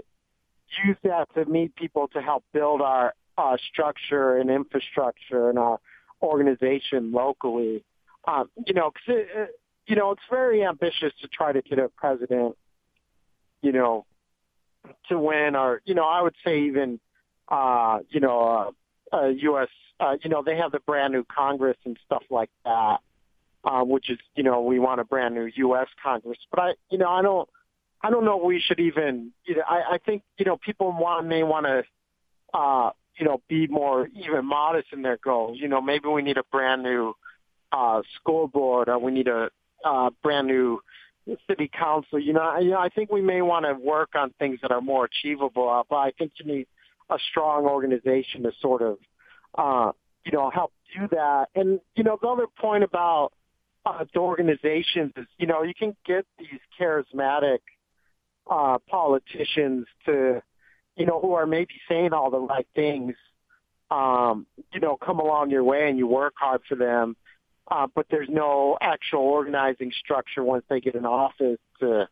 [0.86, 5.80] use that to meet people to help build our uh, structure and infrastructure and our
[6.22, 7.84] organization locally.
[8.28, 9.50] Um, you know, cause it,
[9.88, 12.56] you know, it's very ambitious to try to get a president,
[13.62, 14.06] you know,
[15.10, 17.00] to win or, you know, I would say even,
[17.50, 18.74] uh, you know,
[19.12, 19.68] uh, uh, U.S.,
[20.00, 22.98] uh, you know, they have the brand new Congress and stuff like that,
[23.66, 25.88] uh, which is, you know, we want a brand new U.S.
[26.02, 26.38] Congress.
[26.52, 27.50] But I, you know, I don't,
[28.02, 31.28] I don't know we should even, you know, I, I think, you know, people want,
[31.28, 31.84] may want to,
[32.58, 35.58] uh, you know, be more even modest in their goals.
[35.60, 37.16] You know, maybe we need a brand new
[37.72, 39.50] uh, school board or we need a
[39.84, 40.82] uh, brand new
[41.48, 42.20] city council.
[42.20, 44.72] You know, I, you know, I think we may want to work on things that
[44.72, 45.70] are more achievable.
[45.70, 46.68] Uh, but I think you need
[47.10, 48.98] a strong organization to sort of,
[49.58, 49.92] uh,
[50.26, 51.48] you know, help do that.
[51.56, 53.32] And you know, the other point about
[53.86, 57.60] uh, the organizations is, you know, you can get these charismatic
[58.50, 60.42] uh, politicians to
[60.96, 63.16] you know, who are maybe saying all the right things,
[63.92, 67.16] um, you know, come along your way and you work hard for them.
[67.70, 72.08] Uh, but there's no actual organizing structure once they get in office to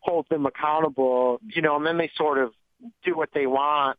[0.00, 2.52] hold them accountable, you know, and then they sort of
[3.04, 3.98] do what they want,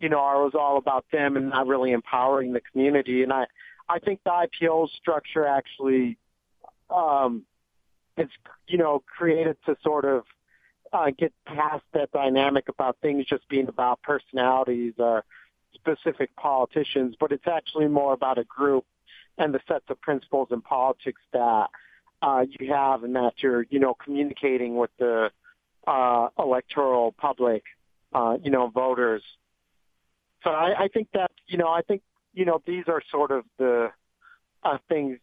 [0.00, 3.22] you know, it was all about them and not really empowering the community.
[3.22, 3.46] And I,
[3.88, 6.18] I think the IPO structure actually,
[6.92, 7.44] um,
[8.16, 8.32] it's
[8.66, 10.24] you know created to sort of
[10.92, 15.24] uh, get past that dynamic about things just being about personalities or
[15.74, 18.84] specific politicians, but it's actually more about a group
[19.38, 21.68] and the sets of principles in politics that
[22.20, 25.30] uh, you have and that you're, you know, communicating with the
[25.86, 27.64] uh, electoral public,
[28.12, 29.22] uh, you know, voters.
[30.44, 32.02] So I, I think that, you know, I think,
[32.34, 33.90] you know, these are sort of the
[34.62, 35.18] uh, things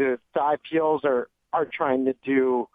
[0.00, 2.66] the, the IPOs are, are trying to do.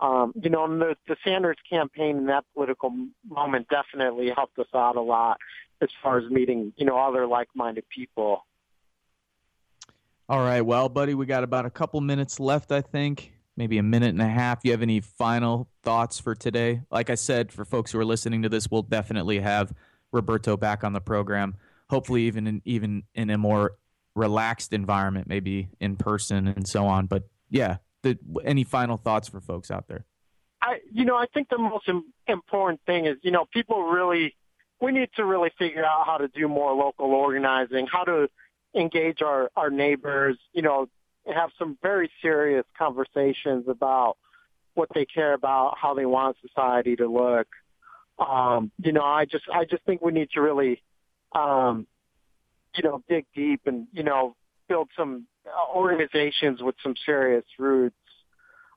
[0.00, 2.92] Um, you know, the, the Sanders campaign in that political
[3.28, 5.38] moment definitely helped us out a lot
[5.80, 8.44] as far as meeting, you know, other like-minded people.
[10.28, 13.82] All right, well, buddy, we got about a couple minutes left, I think, maybe a
[13.82, 14.60] minute and a half.
[14.62, 16.82] You have any final thoughts for today?
[16.92, 19.72] Like I said, for folks who are listening to this, we'll definitely have
[20.12, 21.56] Roberto back on the program.
[21.90, 23.78] Hopefully, even in even in a more
[24.18, 27.06] relaxed environment, maybe in person and so on.
[27.06, 30.04] But yeah, the, any final thoughts for folks out there?
[30.60, 31.88] I, you know, I think the most
[32.26, 34.34] important thing is, you know, people really,
[34.80, 38.28] we need to really figure out how to do more local organizing, how to
[38.74, 40.88] engage our, our neighbors, you know,
[41.32, 44.16] have some very serious conversations about
[44.74, 47.46] what they care about, how they want society to look.
[48.18, 50.82] Um, you know, I just, I just think we need to really,
[51.34, 51.86] um,
[52.76, 54.36] you know, dig deep and, you know,
[54.68, 55.26] build some
[55.74, 57.96] organizations with some serious roots.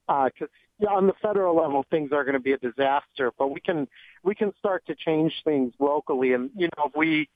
[0.08, 3.50] Because uh, yeah, on the federal level, things are going to be a disaster, but
[3.50, 3.88] we can
[4.24, 7.30] we can start to change things locally, and you know, if we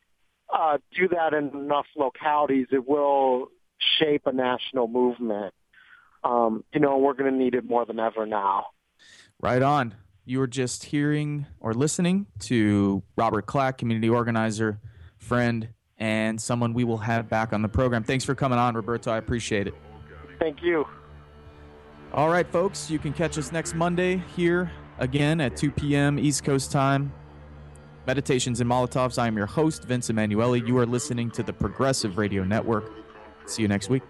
[0.54, 3.48] uh, do that in enough localities, it will
[4.00, 5.54] shape a national movement.
[6.24, 8.66] Um, you know, we're going to need it more than ever now.
[9.40, 9.96] Right on.
[10.26, 14.80] You were just hearing or listening to Robert Clack, community organizer,
[15.20, 18.04] friend, and someone we will have back on the program.
[18.04, 19.12] Thanks for coming on, Roberto.
[19.12, 19.74] I appreciate it.
[20.40, 20.86] Thank you.
[22.14, 26.20] All right, folks, you can catch us next Monday here again at 2 p.m.
[26.20, 27.12] East Coast time.
[28.08, 29.18] Meditations and Molotovs.
[29.18, 30.58] I am your host, Vince Emanuele.
[30.58, 32.92] You are listening to the Progressive Radio Network.
[33.48, 34.04] See you next week.